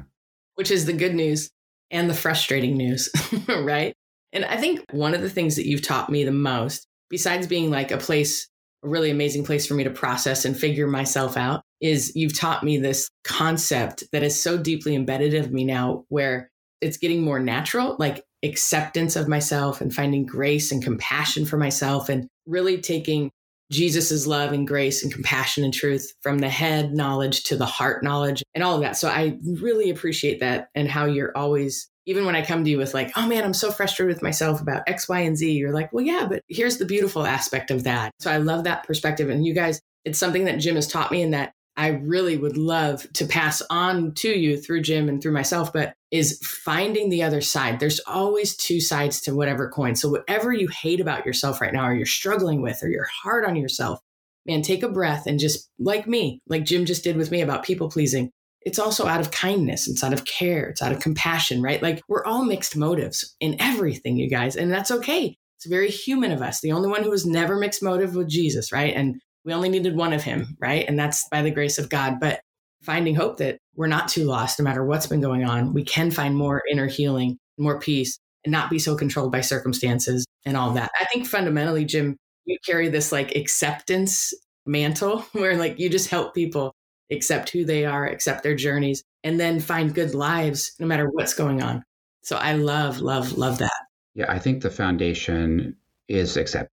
Which 0.56 0.72
is 0.72 0.86
the 0.86 0.94
good 0.94 1.16
news 1.16 1.50
and 1.90 2.10
the 2.10 2.14
frustrating 2.14 2.78
news, 2.78 3.10
right? 3.48 3.94
And 4.34 4.46
I 4.46 4.58
think 4.58 4.86
one 4.92 5.14
of 5.14 5.22
the 5.22 5.30
things 5.30 5.58
that 5.58 5.68
you've 5.68 5.82
taught 5.82 6.10
me 6.10 6.24
the 6.24 6.32
most, 6.32 6.88
besides 7.10 7.48
being 7.48 7.70
like 7.70 7.92
a 7.92 7.98
place, 7.98 8.48
a 8.84 8.90
really 8.90 9.12
amazing 9.12 9.44
place 9.46 9.66
for 9.66 9.74
me 9.74 9.84
to 9.84 9.90
process 9.90 10.46
and 10.46 10.58
figure 10.58 10.88
myself 10.88 11.38
out, 11.38 11.62
is 11.80 12.14
you've 12.16 12.38
taught 12.38 12.64
me 12.64 12.78
this 12.78 13.10
concept 13.24 14.04
that 14.12 14.24
is 14.24 14.42
so 14.42 14.58
deeply 14.58 14.96
embedded 14.96 15.34
of 15.34 15.52
me 15.52 15.64
now 15.64 16.06
where 16.10 16.50
it's 16.82 16.98
getting 16.98 17.22
more 17.22 17.40
natural. 17.40 17.96
Like 18.00 18.24
acceptance 18.44 19.16
of 19.16 19.28
myself 19.28 19.82
and 19.82 19.94
finding 19.94 20.26
grace 20.26 20.72
and 20.72 20.84
compassion 20.84 21.46
for 21.46 21.58
myself 21.58 22.10
and 22.10 22.28
really 22.46 22.82
taking 22.82 23.32
Jesus's 23.72 24.28
love 24.28 24.52
and 24.52 24.68
grace 24.68 25.02
and 25.02 25.12
compassion 25.12 25.64
and 25.64 25.74
truth 25.74 26.14
from 26.22 26.40
the 26.40 26.50
head 26.50 26.94
knowledge 26.94 27.44
to 27.44 27.56
the 27.56 27.66
heart 27.66 28.04
knowledge 28.04 28.44
and 28.54 28.64
all 28.64 28.76
of 28.76 28.82
that. 28.82 28.98
So 28.98 29.08
I 29.08 29.40
really 29.44 29.90
appreciate 29.90 30.42
that 30.42 30.70
and 30.76 30.90
how 30.90 31.06
you're 31.06 31.36
always 31.36 31.88
even 32.08 32.26
when 32.26 32.36
I 32.36 32.44
come 32.44 32.64
to 32.64 32.70
you 32.70 32.80
with 32.80 32.96
like, 32.96 33.12
oh 33.16 33.28
man, 33.28 33.44
I'm 33.44 33.54
so 33.54 33.72
frustrated 33.72 34.16
with 34.16 34.24
myself 34.24 34.60
about 34.60 34.82
X, 34.88 35.08
Y, 35.08 35.20
and 35.20 35.38
Z, 35.38 35.52
you're 35.52 35.74
like, 35.74 35.94
well, 35.94 36.04
yeah, 36.04 36.26
but 36.28 36.42
here's 36.50 36.78
the 36.78 36.86
beautiful 36.86 37.26
aspect 37.26 37.70
of 37.70 37.84
that. 37.84 38.12
So 38.20 38.32
I 38.32 38.38
love 38.38 38.64
that 38.64 38.84
perspective. 38.88 39.30
And 39.30 39.46
you 39.46 39.54
guys, 39.54 39.80
it's 40.04 40.18
something 40.18 40.46
that 40.46 40.58
Jim 40.58 40.76
has 40.76 40.88
taught 40.88 41.12
me 41.12 41.22
and 41.22 41.34
that 41.36 41.54
I 41.82 41.88
really 42.04 42.38
would 42.38 42.58
love 42.58 43.12
to 43.14 43.26
pass 43.26 43.64
on 43.72 44.14
to 44.14 44.30
you 44.30 44.56
through 44.56 44.84
Jim 44.84 45.10
and 45.10 45.20
through 45.20 45.32
myself, 45.32 45.74
but 45.74 45.96
is 46.12 46.38
finding 46.44 47.10
the 47.10 47.24
other 47.24 47.42
side. 47.42 47.80
There's 47.80 48.00
always 48.06 48.56
two 48.56 48.80
sides 48.80 49.20
to 49.22 49.34
whatever 49.34 49.68
coin. 49.68 49.96
So, 49.96 50.08
whatever 50.08 50.54
you 50.54 50.68
hate 50.68 51.00
about 51.00 51.26
yourself 51.26 51.60
right 51.60 51.74
now, 51.74 51.88
or 51.88 51.96
you're 51.96 52.06
struggling 52.06 52.62
with, 52.62 52.84
or 52.84 52.90
you're 52.90 53.10
hard 53.24 53.46
on 53.46 53.56
yourself, 53.56 54.00
man, 54.46 54.62
take 54.62 54.84
a 54.84 54.90
breath 54.90 55.26
and 55.26 55.40
just 55.40 55.72
like 55.80 56.06
me, 56.06 56.40
like 56.48 56.66
Jim 56.66 56.86
just 56.86 57.04
did 57.04 57.18
with 57.18 57.32
me 57.32 57.42
about 57.42 57.64
people 57.64 57.90
pleasing. 57.90 58.30
It's 58.62 58.78
also 58.78 59.08
out 59.08 59.20
of 59.20 59.32
kindness. 59.32 59.88
It's 59.88 60.04
out 60.04 60.14
of 60.14 60.26
care. 60.26 60.70
It's 60.70 60.84
out 60.84 60.92
of 60.92 61.00
compassion, 61.00 61.64
right? 61.64 61.82
Like 61.82 62.04
we're 62.08 62.26
all 62.26 62.46
mixed 62.46 62.78
motives 62.78 63.36
in 63.40 63.60
everything, 63.60 64.18
you 64.18 64.30
guys. 64.30 64.56
And 64.56 64.72
that's 64.72 64.92
okay. 64.92 65.36
It's 65.58 65.66
very 65.66 65.90
human 65.90 66.32
of 66.32 66.44
us. 66.44 66.62
The 66.62 66.74
only 66.74 66.90
one 66.90 67.02
who 67.02 67.10
was 67.10 67.26
never 67.26 67.58
mixed 67.58 67.82
motive 67.82 68.14
was 68.14 68.32
Jesus, 68.32 68.72
right? 68.72 68.96
And 68.96 69.20
we 69.46 69.54
only 69.54 69.70
needed 69.70 69.96
one 69.96 70.14
of 70.14 70.24
him, 70.24 70.58
right? 70.60 70.86
And 70.88 70.98
that's 70.98 71.28
by 71.30 71.42
the 71.42 71.52
grace 71.52 71.78
of 71.78 71.90
God. 71.90 72.20
But 72.20 72.42
finding 72.84 73.16
hope 73.16 73.38
that 73.38 73.58
we're 73.76 73.88
not 73.88 74.08
too 74.08 74.26
lost 74.26 74.60
no 74.60 74.64
matter 74.64 74.84
what's 74.84 75.08
been 75.08 75.22
going 75.22 75.44
on. 75.44 75.74
We 75.74 75.84
can 75.84 76.12
find 76.12 76.36
more 76.36 76.64
inner 76.72 76.88
healing, 76.88 77.38
more 77.58 77.80
peace, 77.80 78.20
and 78.44 78.52
not 78.52 78.70
be 78.70 78.80
so 78.80 78.96
controlled 78.96 79.32
by 79.32 79.42
circumstances 79.42 80.26
and 80.46 80.58
all 80.58 80.72
that. 80.72 80.92
I 81.00 81.06
think 81.06 81.28
fundamentally, 81.28 81.86
Jim, 81.86 82.18
you 82.46 82.58
carry 82.66 82.90
this 82.90 83.12
like 83.12 83.36
acceptance 83.36 84.34
mantle 84.66 85.20
where 85.34 85.58
like 85.58 85.80
you 85.80 85.90
just 85.90 86.10
help 86.10 86.34
people 86.34 86.74
accept 87.12 87.50
who 87.50 87.66
they 87.66 87.86
are, 87.86 88.06
accept 88.08 88.44
their 88.44 88.56
journeys, 88.56 89.04
and 89.24 89.40
then 89.40 89.60
find 89.60 89.94
good 89.94 90.16
lives 90.16 90.74
no 90.80 90.88
matter 90.88 91.10
what's 91.12 91.34
going 91.34 91.62
on. 91.62 91.84
So 92.24 92.38
I 92.38 92.54
love, 92.54 93.02
love, 93.02 93.34
love 93.34 93.58
that. 93.60 93.72
Yeah, 94.14 94.32
I 94.32 94.40
think 94.40 94.62
the 94.62 94.70
foundation 94.70 95.76
is 96.08 96.38
accept. 96.38 96.70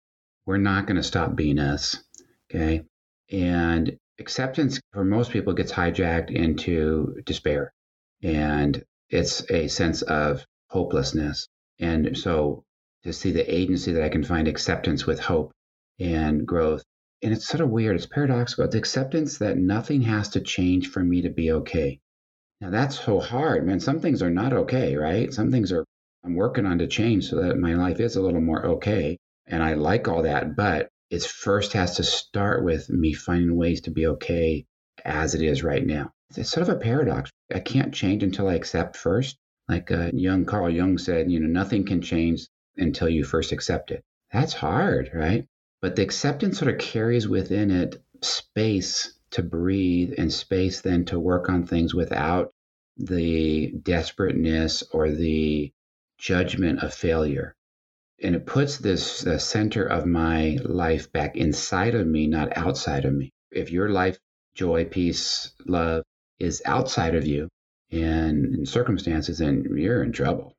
We're 0.46 0.56
not 0.58 0.86
going 0.86 0.96
to 0.96 1.02
stop 1.02 1.34
being 1.34 1.58
us. 1.58 2.03
Okay. 2.54 2.82
And 3.32 3.96
acceptance 4.20 4.80
for 4.92 5.04
most 5.04 5.32
people 5.32 5.54
gets 5.54 5.72
hijacked 5.72 6.30
into 6.30 7.20
despair 7.24 7.72
and 8.22 8.82
it's 9.10 9.48
a 9.50 9.68
sense 9.68 10.02
of 10.02 10.44
hopelessness. 10.68 11.48
And 11.78 12.16
so 12.16 12.64
to 13.04 13.12
see 13.12 13.32
the 13.32 13.54
agency 13.54 13.92
that 13.92 14.02
I 14.02 14.08
can 14.08 14.24
find 14.24 14.48
acceptance 14.48 15.06
with 15.06 15.20
hope 15.20 15.52
and 16.00 16.46
growth. 16.46 16.82
And 17.22 17.32
it's 17.32 17.46
sort 17.46 17.60
of 17.60 17.70
weird. 17.70 17.96
It's 17.96 18.06
paradoxical. 18.06 18.64
It's 18.64 18.74
acceptance 18.74 19.38
that 19.38 19.58
nothing 19.58 20.02
has 20.02 20.30
to 20.30 20.40
change 20.40 20.90
for 20.90 21.00
me 21.00 21.22
to 21.22 21.30
be 21.30 21.52
okay. 21.52 22.00
Now 22.60 22.70
that's 22.70 22.98
so 22.98 23.20
hard, 23.20 23.66
man. 23.66 23.80
Some 23.80 24.00
things 24.00 24.22
are 24.22 24.30
not 24.30 24.52
okay, 24.52 24.96
right? 24.96 25.32
Some 25.32 25.50
things 25.50 25.72
are 25.72 25.84
I'm 26.24 26.34
working 26.34 26.64
on 26.64 26.78
to 26.78 26.86
change 26.86 27.28
so 27.28 27.42
that 27.42 27.58
my 27.58 27.74
life 27.74 28.00
is 28.00 28.16
a 28.16 28.22
little 28.22 28.40
more 28.40 28.64
okay. 28.66 29.18
And 29.46 29.62
I 29.62 29.74
like 29.74 30.08
all 30.08 30.22
that, 30.22 30.56
but 30.56 30.88
it 31.14 31.22
first 31.22 31.72
has 31.74 31.96
to 31.96 32.02
start 32.02 32.64
with 32.64 32.90
me 32.90 33.12
finding 33.12 33.56
ways 33.56 33.82
to 33.82 33.90
be 33.90 34.06
okay 34.06 34.66
as 35.04 35.34
it 35.34 35.42
is 35.42 35.62
right 35.62 35.86
now. 35.86 36.12
It's 36.36 36.50
sort 36.50 36.68
of 36.68 36.74
a 36.74 36.80
paradox. 36.80 37.30
I 37.54 37.60
can't 37.60 37.94
change 37.94 38.24
until 38.24 38.48
I 38.48 38.54
accept 38.54 38.96
first. 38.96 39.36
Like 39.68 39.92
uh, 39.92 40.10
Jung 40.12 40.44
Carl 40.44 40.70
Jung 40.70 40.98
said, 40.98 41.30
you 41.30 41.38
know, 41.38 41.46
nothing 41.46 41.84
can 41.84 42.02
change 42.02 42.48
until 42.76 43.08
you 43.08 43.22
first 43.22 43.52
accept 43.52 43.92
it. 43.92 44.02
That's 44.32 44.52
hard, 44.52 45.12
right? 45.14 45.46
But 45.80 45.94
the 45.94 46.02
acceptance 46.02 46.58
sort 46.58 46.72
of 46.72 46.80
carries 46.80 47.28
within 47.28 47.70
it 47.70 48.02
space 48.20 49.14
to 49.30 49.42
breathe 49.42 50.14
and 50.18 50.32
space 50.32 50.80
then 50.80 51.04
to 51.06 51.20
work 51.20 51.48
on 51.48 51.64
things 51.64 51.94
without 51.94 52.50
the 52.96 53.72
desperateness 53.82 54.82
or 54.92 55.10
the 55.10 55.72
judgment 56.18 56.82
of 56.82 56.92
failure 56.92 57.54
and 58.22 58.34
it 58.34 58.46
puts 58.46 58.78
this 58.78 59.26
uh, 59.26 59.38
center 59.38 59.84
of 59.84 60.06
my 60.06 60.58
life 60.64 61.12
back 61.12 61.36
inside 61.36 61.94
of 61.94 62.06
me, 62.06 62.26
not 62.26 62.56
outside 62.56 63.04
of 63.04 63.14
me. 63.14 63.30
If 63.50 63.70
your 63.70 63.88
life, 63.88 64.18
joy, 64.54 64.84
peace, 64.84 65.52
love 65.66 66.02
is 66.38 66.62
outside 66.64 67.14
of 67.14 67.26
you 67.26 67.48
and 67.90 68.54
in 68.54 68.66
circumstances, 68.66 69.38
then 69.38 69.64
you're 69.76 70.02
in 70.02 70.12
trouble. 70.12 70.54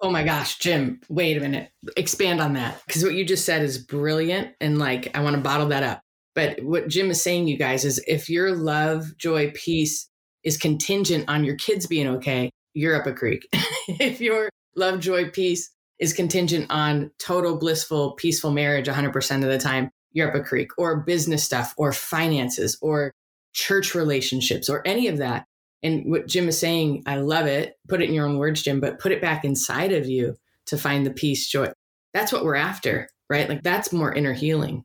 Oh 0.00 0.10
my 0.10 0.22
gosh, 0.22 0.58
Jim, 0.58 1.00
wait 1.08 1.36
a 1.36 1.40
minute. 1.40 1.70
Expand 1.96 2.40
on 2.40 2.52
that. 2.52 2.80
Because 2.86 3.02
what 3.02 3.14
you 3.14 3.24
just 3.24 3.44
said 3.44 3.62
is 3.62 3.78
brilliant. 3.78 4.54
And 4.60 4.78
like, 4.78 5.16
I 5.16 5.20
want 5.20 5.34
to 5.34 5.42
bottle 5.42 5.68
that 5.68 5.82
up. 5.82 6.00
But 6.34 6.62
what 6.62 6.88
Jim 6.88 7.10
is 7.10 7.20
saying, 7.20 7.48
you 7.48 7.58
guys, 7.58 7.84
is 7.84 8.02
if 8.06 8.30
your 8.30 8.54
love, 8.54 9.16
joy, 9.16 9.50
peace 9.56 10.08
is 10.44 10.56
contingent 10.56 11.24
on 11.28 11.44
your 11.44 11.56
kids 11.56 11.88
being 11.88 12.06
okay, 12.06 12.50
you're 12.74 12.94
up 12.94 13.08
a 13.08 13.12
creek. 13.12 13.48
if 13.88 14.20
your 14.20 14.48
love, 14.76 15.00
joy, 15.00 15.30
peace 15.30 15.68
is 15.98 16.12
contingent 16.12 16.66
on 16.70 17.10
total 17.18 17.56
blissful, 17.56 18.12
peaceful 18.12 18.50
marriage 18.50 18.86
100% 18.86 19.36
of 19.36 19.48
the 19.48 19.58
time, 19.58 19.90
you're 20.12 20.28
up 20.28 20.34
a 20.34 20.42
creek, 20.42 20.70
or 20.78 21.00
business 21.00 21.44
stuff, 21.44 21.74
or 21.76 21.92
finances, 21.92 22.78
or 22.80 23.12
church 23.52 23.94
relationships, 23.94 24.68
or 24.68 24.86
any 24.86 25.08
of 25.08 25.18
that. 25.18 25.44
And 25.82 26.10
what 26.10 26.26
Jim 26.26 26.48
is 26.48 26.58
saying, 26.58 27.04
I 27.06 27.16
love 27.16 27.46
it. 27.46 27.74
Put 27.88 28.02
it 28.02 28.08
in 28.08 28.14
your 28.14 28.26
own 28.26 28.38
words, 28.38 28.62
Jim, 28.62 28.80
but 28.80 28.98
put 28.98 29.12
it 29.12 29.20
back 29.20 29.44
inside 29.44 29.92
of 29.92 30.06
you 30.06 30.36
to 30.66 30.76
find 30.76 31.06
the 31.06 31.12
peace, 31.12 31.48
joy. 31.48 31.68
That's 32.14 32.32
what 32.32 32.44
we're 32.44 32.56
after, 32.56 33.08
right? 33.30 33.48
Like 33.48 33.62
that's 33.62 33.92
more 33.92 34.12
inner 34.12 34.32
healing. 34.32 34.84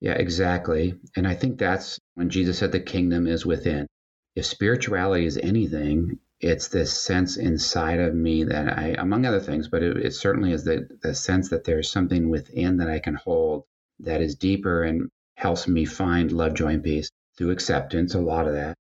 Yeah, 0.00 0.12
exactly. 0.12 0.94
And 1.16 1.26
I 1.26 1.34
think 1.34 1.58
that's 1.58 1.98
when 2.14 2.30
Jesus 2.30 2.58
said 2.58 2.72
the 2.72 2.80
kingdom 2.80 3.26
is 3.26 3.46
within. 3.46 3.86
If 4.34 4.44
spirituality 4.46 5.26
is 5.26 5.38
anything, 5.38 6.18
it's 6.40 6.68
this 6.68 7.00
sense 7.00 7.36
inside 7.36 7.98
of 7.98 8.14
me 8.14 8.44
that 8.44 8.78
I, 8.78 8.94
among 8.98 9.24
other 9.24 9.40
things, 9.40 9.68
but 9.68 9.82
it, 9.82 9.96
it 9.96 10.14
certainly 10.14 10.52
is 10.52 10.64
the, 10.64 10.88
the 11.02 11.14
sense 11.14 11.48
that 11.48 11.64
there's 11.64 11.90
something 11.90 12.28
within 12.28 12.76
that 12.78 12.90
I 12.90 12.98
can 12.98 13.14
hold 13.14 13.64
that 14.00 14.20
is 14.20 14.34
deeper 14.34 14.82
and 14.82 15.08
helps 15.34 15.66
me 15.66 15.84
find 15.84 16.32
love, 16.32 16.54
joy, 16.54 16.74
and 16.74 16.84
peace 16.84 17.10
through 17.36 17.50
acceptance, 17.50 18.14
a 18.14 18.20
lot 18.20 18.46
of 18.46 18.54
that 18.54 18.76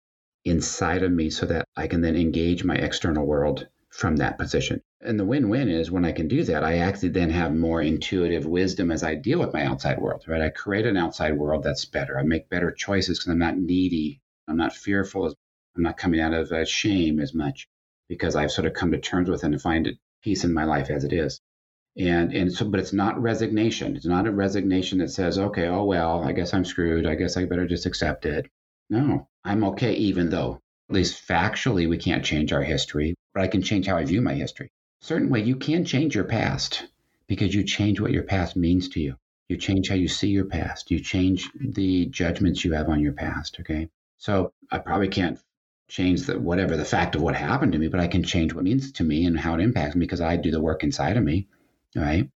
inside 0.45 1.03
of 1.03 1.13
me 1.13 1.29
so 1.31 1.47
that 1.47 1.67
I 1.77 1.87
can 1.87 2.01
then 2.01 2.17
engage 2.17 2.65
my 2.65 2.77
external 2.77 3.27
world 3.27 3.67
from 3.91 4.17
that 4.17 4.39
position. 4.39 4.81
And 5.01 5.19
the 5.19 5.25
win 5.25 5.49
win 5.49 5.69
is 5.69 5.91
when 5.91 6.05
I 6.05 6.13
can 6.13 6.29
do 6.29 6.45
that, 6.45 6.63
I 6.63 6.79
actually 6.79 7.11
then 7.11 7.31
have 7.31 7.55
more 7.55 7.83
intuitive 7.83 8.47
wisdom 8.47 8.91
as 8.91 9.03
I 9.03 9.17
deal 9.17 9.41
with 9.41 9.53
my 9.53 9.65
outside 9.65 10.01
world, 10.01 10.25
right? 10.29 10.41
I 10.41 10.51
create 10.51 10.87
an 10.87 10.97
outside 10.97 11.37
world 11.37 11.65
that's 11.65 11.85
better. 11.85 12.19
I 12.19 12.23
make 12.23 12.49
better 12.49 12.71
choices 12.71 13.19
because 13.19 13.33
I'm 13.33 13.39
not 13.39 13.59
needy. 13.59 14.21
I'm 14.49 14.57
not 14.57 14.75
fearful 14.75 15.35
I'm 15.77 15.83
not 15.83 15.97
coming 15.97 16.21
out 16.21 16.35
of 16.35 16.51
uh, 16.53 16.65
shame 16.65 17.21
as 17.21 17.35
much 17.35 17.69
because 18.09 18.37
I've 18.37 18.51
sort 18.51 18.67
of 18.67 18.75
come 18.75 18.91
to 18.93 18.99
terms 18.99 19.31
with 19.31 19.45
it 19.45 19.47
and 19.47 19.63
find 19.63 19.89
peace 20.23 20.45
in 20.45 20.53
my 20.53 20.65
life 20.65 20.91
as 20.91 21.05
it 21.05 21.13
is. 21.13 21.41
And 21.97 22.33
and 22.33 22.53
so, 22.53 22.69
but 22.69 22.81
it's 22.81 22.93
not 22.93 23.21
resignation. 23.21 23.97
It's 23.97 24.07
not 24.07 24.27
a 24.27 24.33
resignation 24.33 24.99
that 24.99 25.11
says, 25.11 25.39
okay, 25.39 25.67
oh 25.67 25.85
well, 25.85 26.23
I 26.23 26.33
guess 26.33 26.55
I'm 26.55 26.65
screwed. 26.65 27.07
I 27.07 27.15
guess 27.15 27.37
I 27.37 27.45
better 27.47 27.67
just 27.67 27.87
accept 27.87 28.27
it. 28.27 28.47
No, 28.89 29.29
I'm 29.45 29.65
okay, 29.65 29.95
even 29.95 30.31
though 30.31 30.61
at 30.89 30.95
least 30.95 31.27
factually 31.27 31.89
we 31.89 31.99
can't 31.99 32.25
change 32.25 32.53
our 32.53 32.63
history, 32.63 33.15
but 33.35 33.43
I 33.43 33.49
can 33.49 33.63
change 33.63 33.87
how 33.87 33.97
I 33.97 34.05
view 34.05 34.21
my 34.21 34.35
history. 34.35 34.71
Certain 35.01 35.31
way, 35.31 35.43
you 35.43 35.57
can 35.57 35.85
change 35.85 36.15
your 36.15 36.25
past 36.25 36.87
because 37.27 37.55
you 37.55 37.63
change 37.65 38.01
what 38.01 38.11
your 38.11 38.25
past 38.25 38.57
means 38.57 38.89
to 38.91 39.01
you. 39.01 39.17
You 39.49 39.57
change 39.57 39.89
how 39.89 39.95
you 39.95 40.09
see 40.09 40.29
your 40.29 40.45
past. 40.45 40.91
You 40.91 41.01
change 41.01 41.49
the 41.55 42.07
judgments 42.07 42.65
you 42.65 42.73
have 42.73 42.89
on 42.89 43.01
your 43.01 43.15
past. 43.15 43.59
Okay. 43.61 43.89
So 44.19 44.53
I 44.71 44.79
probably 44.79 45.09
can't 45.09 45.41
change 45.91 46.23
the 46.23 46.39
whatever 46.39 46.77
the 46.77 46.85
fact 46.85 47.15
of 47.17 47.23
what 47.23 47.35
happened 47.35 47.73
to 47.73 47.79
me, 47.79 47.89
but 47.89 48.01
I 48.01 48.07
can 48.07 48.23
change 48.23 48.55
what 48.55 48.65
means 48.65 48.93
to 48.93 49.05
me 49.05 49.27
and 49.27 49.39
how 49.39 49.55
it 49.55 49.61
impacts 49.61 49.97
me 49.97 50.07
because 50.07 50.21
I 50.21 50.37
do 50.37 50.51
the 50.51 50.61
work 50.61 50.83
inside 50.85 51.17
of 51.17 51.25
me. 51.25 51.49
Right. 51.95 52.31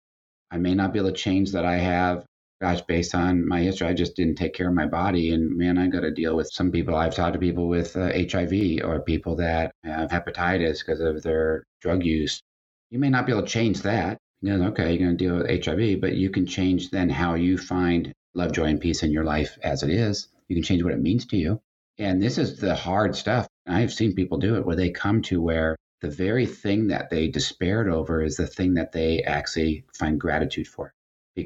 I 0.51 0.57
may 0.57 0.73
not 0.73 0.93
be 0.93 0.99
able 0.99 1.09
to 1.09 1.15
change 1.15 1.51
that 1.51 1.65
I 1.65 1.77
have, 1.77 2.25
gosh, 2.59 2.81
based 2.81 3.15
on 3.15 3.47
my 3.47 3.61
history, 3.61 3.87
I 3.87 3.93
just 3.93 4.15
didn't 4.15 4.35
take 4.35 4.53
care 4.53 4.67
of 4.67 4.73
my 4.73 4.87
body. 4.87 5.31
And 5.31 5.57
man, 5.57 5.77
I 5.77 5.87
got 5.87 6.01
to 6.01 6.11
deal 6.11 6.35
with 6.35 6.51
some 6.51 6.71
people. 6.71 6.95
I've 6.95 7.15
talked 7.15 7.33
to 7.33 7.39
people 7.39 7.67
with 7.67 7.95
uh, 7.95 8.11
HIV 8.13 8.83
or 8.83 9.01
people 9.01 9.35
that 9.37 9.71
have 9.83 10.09
hepatitis 10.09 10.79
because 10.79 10.99
of 10.99 11.23
their 11.23 11.63
drug 11.81 12.03
use. 12.03 12.41
You 12.89 12.99
may 12.99 13.09
not 13.09 13.25
be 13.25 13.31
able 13.31 13.43
to 13.43 13.47
change 13.47 13.81
that. 13.83 14.17
You 14.41 14.57
know, 14.57 14.67
okay, 14.69 14.93
you're 14.93 15.05
going 15.05 15.17
to 15.17 15.23
deal 15.23 15.37
with 15.37 15.65
HIV, 15.65 16.01
but 16.01 16.15
you 16.15 16.29
can 16.29 16.45
change 16.45 16.89
then 16.89 17.09
how 17.09 17.35
you 17.35 17.57
find 17.57 18.11
love, 18.33 18.51
joy, 18.51 18.65
and 18.65 18.81
peace 18.81 19.03
in 19.03 19.11
your 19.11 19.23
life 19.23 19.57
as 19.63 19.83
it 19.83 19.89
is. 19.89 20.27
You 20.47 20.55
can 20.55 20.63
change 20.63 20.83
what 20.83 20.93
it 20.93 21.01
means 21.01 21.25
to 21.27 21.37
you. 21.37 21.61
And 21.99 22.21
this 22.21 22.39
is 22.39 22.57
the 22.57 22.75
hard 22.75 23.15
stuff. 23.15 23.47
I've 23.67 23.93
seen 23.93 24.15
people 24.15 24.39
do 24.39 24.55
it 24.55 24.65
where 24.65 24.75
they 24.75 24.89
come 24.89 25.21
to 25.23 25.41
where 25.41 25.77
the 26.01 26.09
very 26.09 26.45
thing 26.45 26.87
that 26.87 27.09
they 27.09 27.27
despaired 27.27 27.87
over 27.87 28.21
is 28.21 28.35
the 28.35 28.47
thing 28.47 28.73
that 28.73 28.91
they 28.91 29.21
actually 29.21 29.85
find 29.93 30.19
gratitude 30.19 30.67
for 30.67 30.93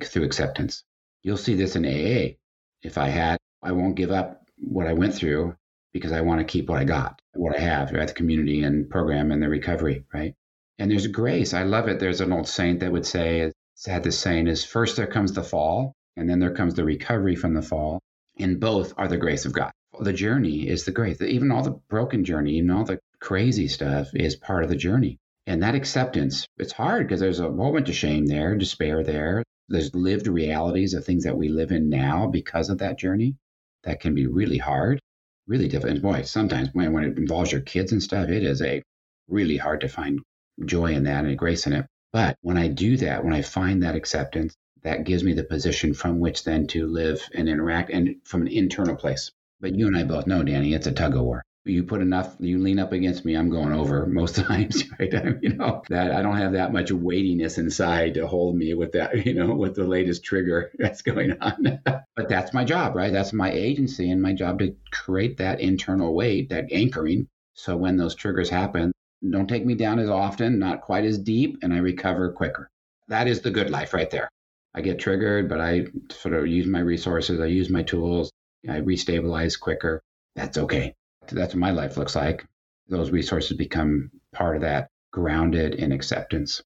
through 0.03 0.23
acceptance. 0.23 0.83
You'll 1.21 1.37
see 1.37 1.55
this 1.55 1.75
in 1.75 1.85
AA. 1.85 2.35
If 2.81 2.97
I 2.97 3.09
had, 3.09 3.37
I 3.61 3.73
won't 3.73 3.95
give 3.95 4.11
up 4.11 4.45
what 4.57 4.87
I 4.87 4.93
went 4.93 5.13
through 5.13 5.55
because 5.93 6.11
I 6.11 6.21
want 6.21 6.39
to 6.39 6.45
keep 6.45 6.69
what 6.69 6.79
I 6.79 6.85
got, 6.85 7.21
what 7.33 7.55
I 7.55 7.59
have 7.59 7.93
at 7.93 8.07
the 8.07 8.13
community 8.13 8.63
and 8.63 8.89
program 8.89 9.31
and 9.31 9.43
the 9.43 9.49
recovery, 9.49 10.05
right? 10.13 10.33
And 10.79 10.89
there's 10.89 11.07
grace. 11.07 11.53
I 11.53 11.63
love 11.63 11.87
it. 11.87 11.99
There's 11.99 12.21
an 12.21 12.31
old 12.31 12.47
saint 12.47 12.79
that 12.79 12.91
would 12.91 13.05
say, 13.05 13.51
had 13.85 14.03
this 14.03 14.19
saying 14.19 14.47
is 14.47 14.63
first 14.63 14.95
there 14.95 15.07
comes 15.07 15.33
the 15.33 15.43
fall, 15.43 15.93
and 16.15 16.29
then 16.29 16.39
there 16.39 16.53
comes 16.53 16.73
the 16.75 16.83
recovery 16.85 17.35
from 17.35 17.53
the 17.53 17.61
fall. 17.61 17.99
And 18.39 18.59
both 18.59 18.93
are 18.97 19.07
the 19.07 19.17
grace 19.17 19.45
of 19.45 19.53
God 19.53 19.71
the 20.01 20.13
journey 20.13 20.67
is 20.67 20.85
the 20.85 20.91
grace. 20.91 21.21
Even 21.21 21.51
all 21.51 21.63
the 21.63 21.79
broken 21.89 22.23
journey, 22.23 22.53
even 22.53 22.71
all 22.71 22.83
the 22.83 22.99
crazy 23.19 23.67
stuff 23.67 24.09
is 24.13 24.35
part 24.35 24.63
of 24.63 24.69
the 24.69 24.75
journey. 24.75 25.17
And 25.45 25.63
that 25.63 25.75
acceptance, 25.75 26.45
it's 26.57 26.73
hard 26.73 27.07
because 27.07 27.19
there's 27.19 27.39
a 27.39 27.49
moment 27.49 27.87
of 27.89 27.95
shame 27.95 28.25
there, 28.25 28.55
despair 28.55 29.03
there. 29.03 29.43
There's 29.69 29.95
lived 29.95 30.27
realities 30.27 30.93
of 30.93 31.05
things 31.05 31.23
that 31.23 31.37
we 31.37 31.49
live 31.49 31.71
in 31.71 31.89
now 31.89 32.27
because 32.27 32.69
of 32.69 32.79
that 32.79 32.97
journey. 32.97 33.35
That 33.83 33.99
can 33.99 34.13
be 34.13 34.27
really 34.27 34.57
hard, 34.57 34.99
really 35.47 35.67
difficult. 35.67 35.93
And 35.93 36.01
boy, 36.01 36.23
sometimes 36.23 36.69
when, 36.73 36.91
when 36.93 37.05
it 37.05 37.17
involves 37.17 37.51
your 37.51 37.61
kids 37.61 37.91
and 37.91 38.03
stuff, 38.03 38.29
it 38.29 38.43
is 38.43 38.61
a 38.61 38.83
really 39.27 39.57
hard 39.57 39.81
to 39.81 39.89
find 39.89 40.19
joy 40.65 40.93
in 40.93 41.03
that 41.03 41.25
and 41.25 41.37
grace 41.37 41.65
in 41.67 41.73
it. 41.73 41.85
But 42.11 42.35
when 42.41 42.57
I 42.57 42.67
do 42.67 42.97
that, 42.97 43.23
when 43.23 43.33
I 43.33 43.41
find 43.41 43.83
that 43.83 43.95
acceptance, 43.95 44.53
that 44.83 45.03
gives 45.03 45.23
me 45.23 45.33
the 45.33 45.43
position 45.43 45.93
from 45.93 46.19
which 46.19 46.43
then 46.43 46.67
to 46.67 46.87
live 46.87 47.21
and 47.33 47.49
interact 47.49 47.89
and 47.89 48.15
from 48.23 48.41
an 48.41 48.47
internal 48.47 48.95
place. 48.95 49.31
But 49.59 49.75
you 49.75 49.87
and 49.87 49.97
I 49.97 50.03
both 50.03 50.27
know, 50.27 50.43
Dani, 50.43 50.75
it's 50.75 50.87
a 50.87 50.91
tug 50.91 51.15
of 51.15 51.23
war. 51.23 51.43
You 51.65 51.83
put 51.83 52.01
enough, 52.01 52.35
you 52.39 52.59
lean 52.59 52.79
up 52.79 52.93
against 52.93 53.25
me, 53.25 53.35
I'm 53.35 53.49
going 53.49 53.73
over 53.73 54.05
most 54.05 54.35
times, 54.47 54.83
right? 54.99 55.11
you 55.41 55.53
know, 55.53 55.81
that 55.89 56.11
I 56.11 56.21
don't 56.21 56.37
have 56.37 56.53
that 56.53 56.71
much 56.71 56.91
weightiness 56.91 57.57
inside 57.57 58.13
to 58.13 58.27
hold 58.27 58.55
me 58.55 58.73
with 58.73 58.93
that, 58.93 59.25
you 59.25 59.33
know, 59.33 59.53
with 59.55 59.75
the 59.75 59.83
latest 59.83 60.23
trigger 60.23 60.71
that's 60.77 61.01
going 61.01 61.35
on. 61.41 61.81
but 62.15 62.29
that's 62.29 62.53
my 62.53 62.63
job, 62.63 62.95
right? 62.95 63.11
That's 63.11 63.33
my 63.33 63.51
agency 63.51 64.11
and 64.11 64.21
my 64.21 64.33
job 64.33 64.59
to 64.59 64.75
create 64.91 65.37
that 65.37 65.59
internal 65.59 66.13
weight, 66.13 66.49
that 66.49 66.71
anchoring. 66.71 67.27
So 67.55 67.75
when 67.75 67.97
those 67.97 68.15
triggers 68.15 68.49
happen, 68.49 68.91
don't 69.27 69.47
take 69.47 69.65
me 69.65 69.73
down 69.73 69.97
as 69.99 70.09
often, 70.09 70.59
not 70.59 70.81
quite 70.81 71.03
as 71.03 71.17
deep, 71.17 71.57
and 71.63 71.73
I 71.73 71.77
recover 71.77 72.31
quicker. 72.31 72.69
That 73.07 73.27
is 73.27 73.41
the 73.41 73.51
good 73.51 73.71
life 73.71 73.93
right 73.93 74.09
there. 74.09 74.29
I 74.75 74.81
get 74.81 74.99
triggered, 74.99 75.49
but 75.49 75.59
I 75.59 75.87
sort 76.11 76.35
of 76.35 76.45
use 76.45 76.67
my 76.67 76.79
resources, 76.79 77.39
I 77.39 77.47
use 77.47 77.69
my 77.69 77.81
tools, 77.81 78.31
I 78.69 78.81
restabilize 78.81 79.59
quicker. 79.59 80.01
That's 80.35 80.57
okay. 80.57 80.93
That's 81.31 81.53
what 81.53 81.59
my 81.59 81.71
life 81.71 81.97
looks 81.97 82.15
like. 82.15 82.45
Those 82.87 83.11
resources 83.11 83.57
become 83.57 84.09
part 84.33 84.55
of 84.55 84.61
that, 84.61 84.89
grounded 85.11 85.75
in 85.75 85.91
acceptance. 85.91 86.61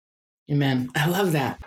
Amen. 0.52 0.90
I 0.96 1.08
love 1.08 1.32
that. 1.32 1.62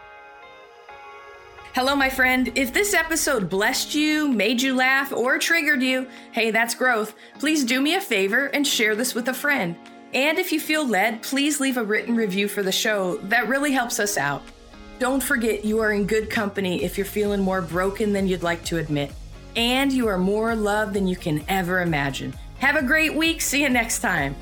Hello, 1.74 1.96
my 1.96 2.08
friend. 2.08 2.52
If 2.54 2.72
this 2.72 2.94
episode 2.94 3.50
blessed 3.50 3.96
you, 3.96 4.28
made 4.28 4.62
you 4.62 4.76
laugh, 4.76 5.12
or 5.12 5.38
triggered 5.38 5.82
you, 5.82 6.06
hey, 6.30 6.52
that's 6.52 6.74
growth. 6.74 7.16
Please 7.40 7.64
do 7.64 7.80
me 7.80 7.96
a 7.96 8.00
favor 8.00 8.46
and 8.46 8.64
share 8.64 8.94
this 8.94 9.12
with 9.12 9.26
a 9.28 9.34
friend. 9.34 9.74
And 10.12 10.38
if 10.38 10.52
you 10.52 10.60
feel 10.60 10.86
led, 10.86 11.22
please 11.22 11.58
leave 11.58 11.76
a 11.76 11.82
written 11.82 12.14
review 12.14 12.46
for 12.46 12.62
the 12.62 12.70
show. 12.70 13.16
That 13.24 13.48
really 13.48 13.72
helps 13.72 13.98
us 13.98 14.16
out. 14.16 14.42
Don't 15.00 15.20
forget 15.20 15.64
you 15.64 15.80
are 15.80 15.90
in 15.90 16.06
good 16.06 16.30
company 16.30 16.84
if 16.84 16.96
you're 16.96 17.04
feeling 17.04 17.40
more 17.40 17.60
broken 17.60 18.12
than 18.12 18.28
you'd 18.28 18.44
like 18.44 18.64
to 18.66 18.78
admit. 18.78 19.10
And 19.56 19.92
you 19.92 20.08
are 20.08 20.18
more 20.18 20.54
loved 20.54 20.94
than 20.94 21.06
you 21.06 21.16
can 21.16 21.44
ever 21.48 21.80
imagine. 21.80 22.34
Have 22.58 22.76
a 22.76 22.82
great 22.82 23.14
week. 23.14 23.40
See 23.40 23.62
you 23.62 23.68
next 23.68 24.00
time. 24.00 24.34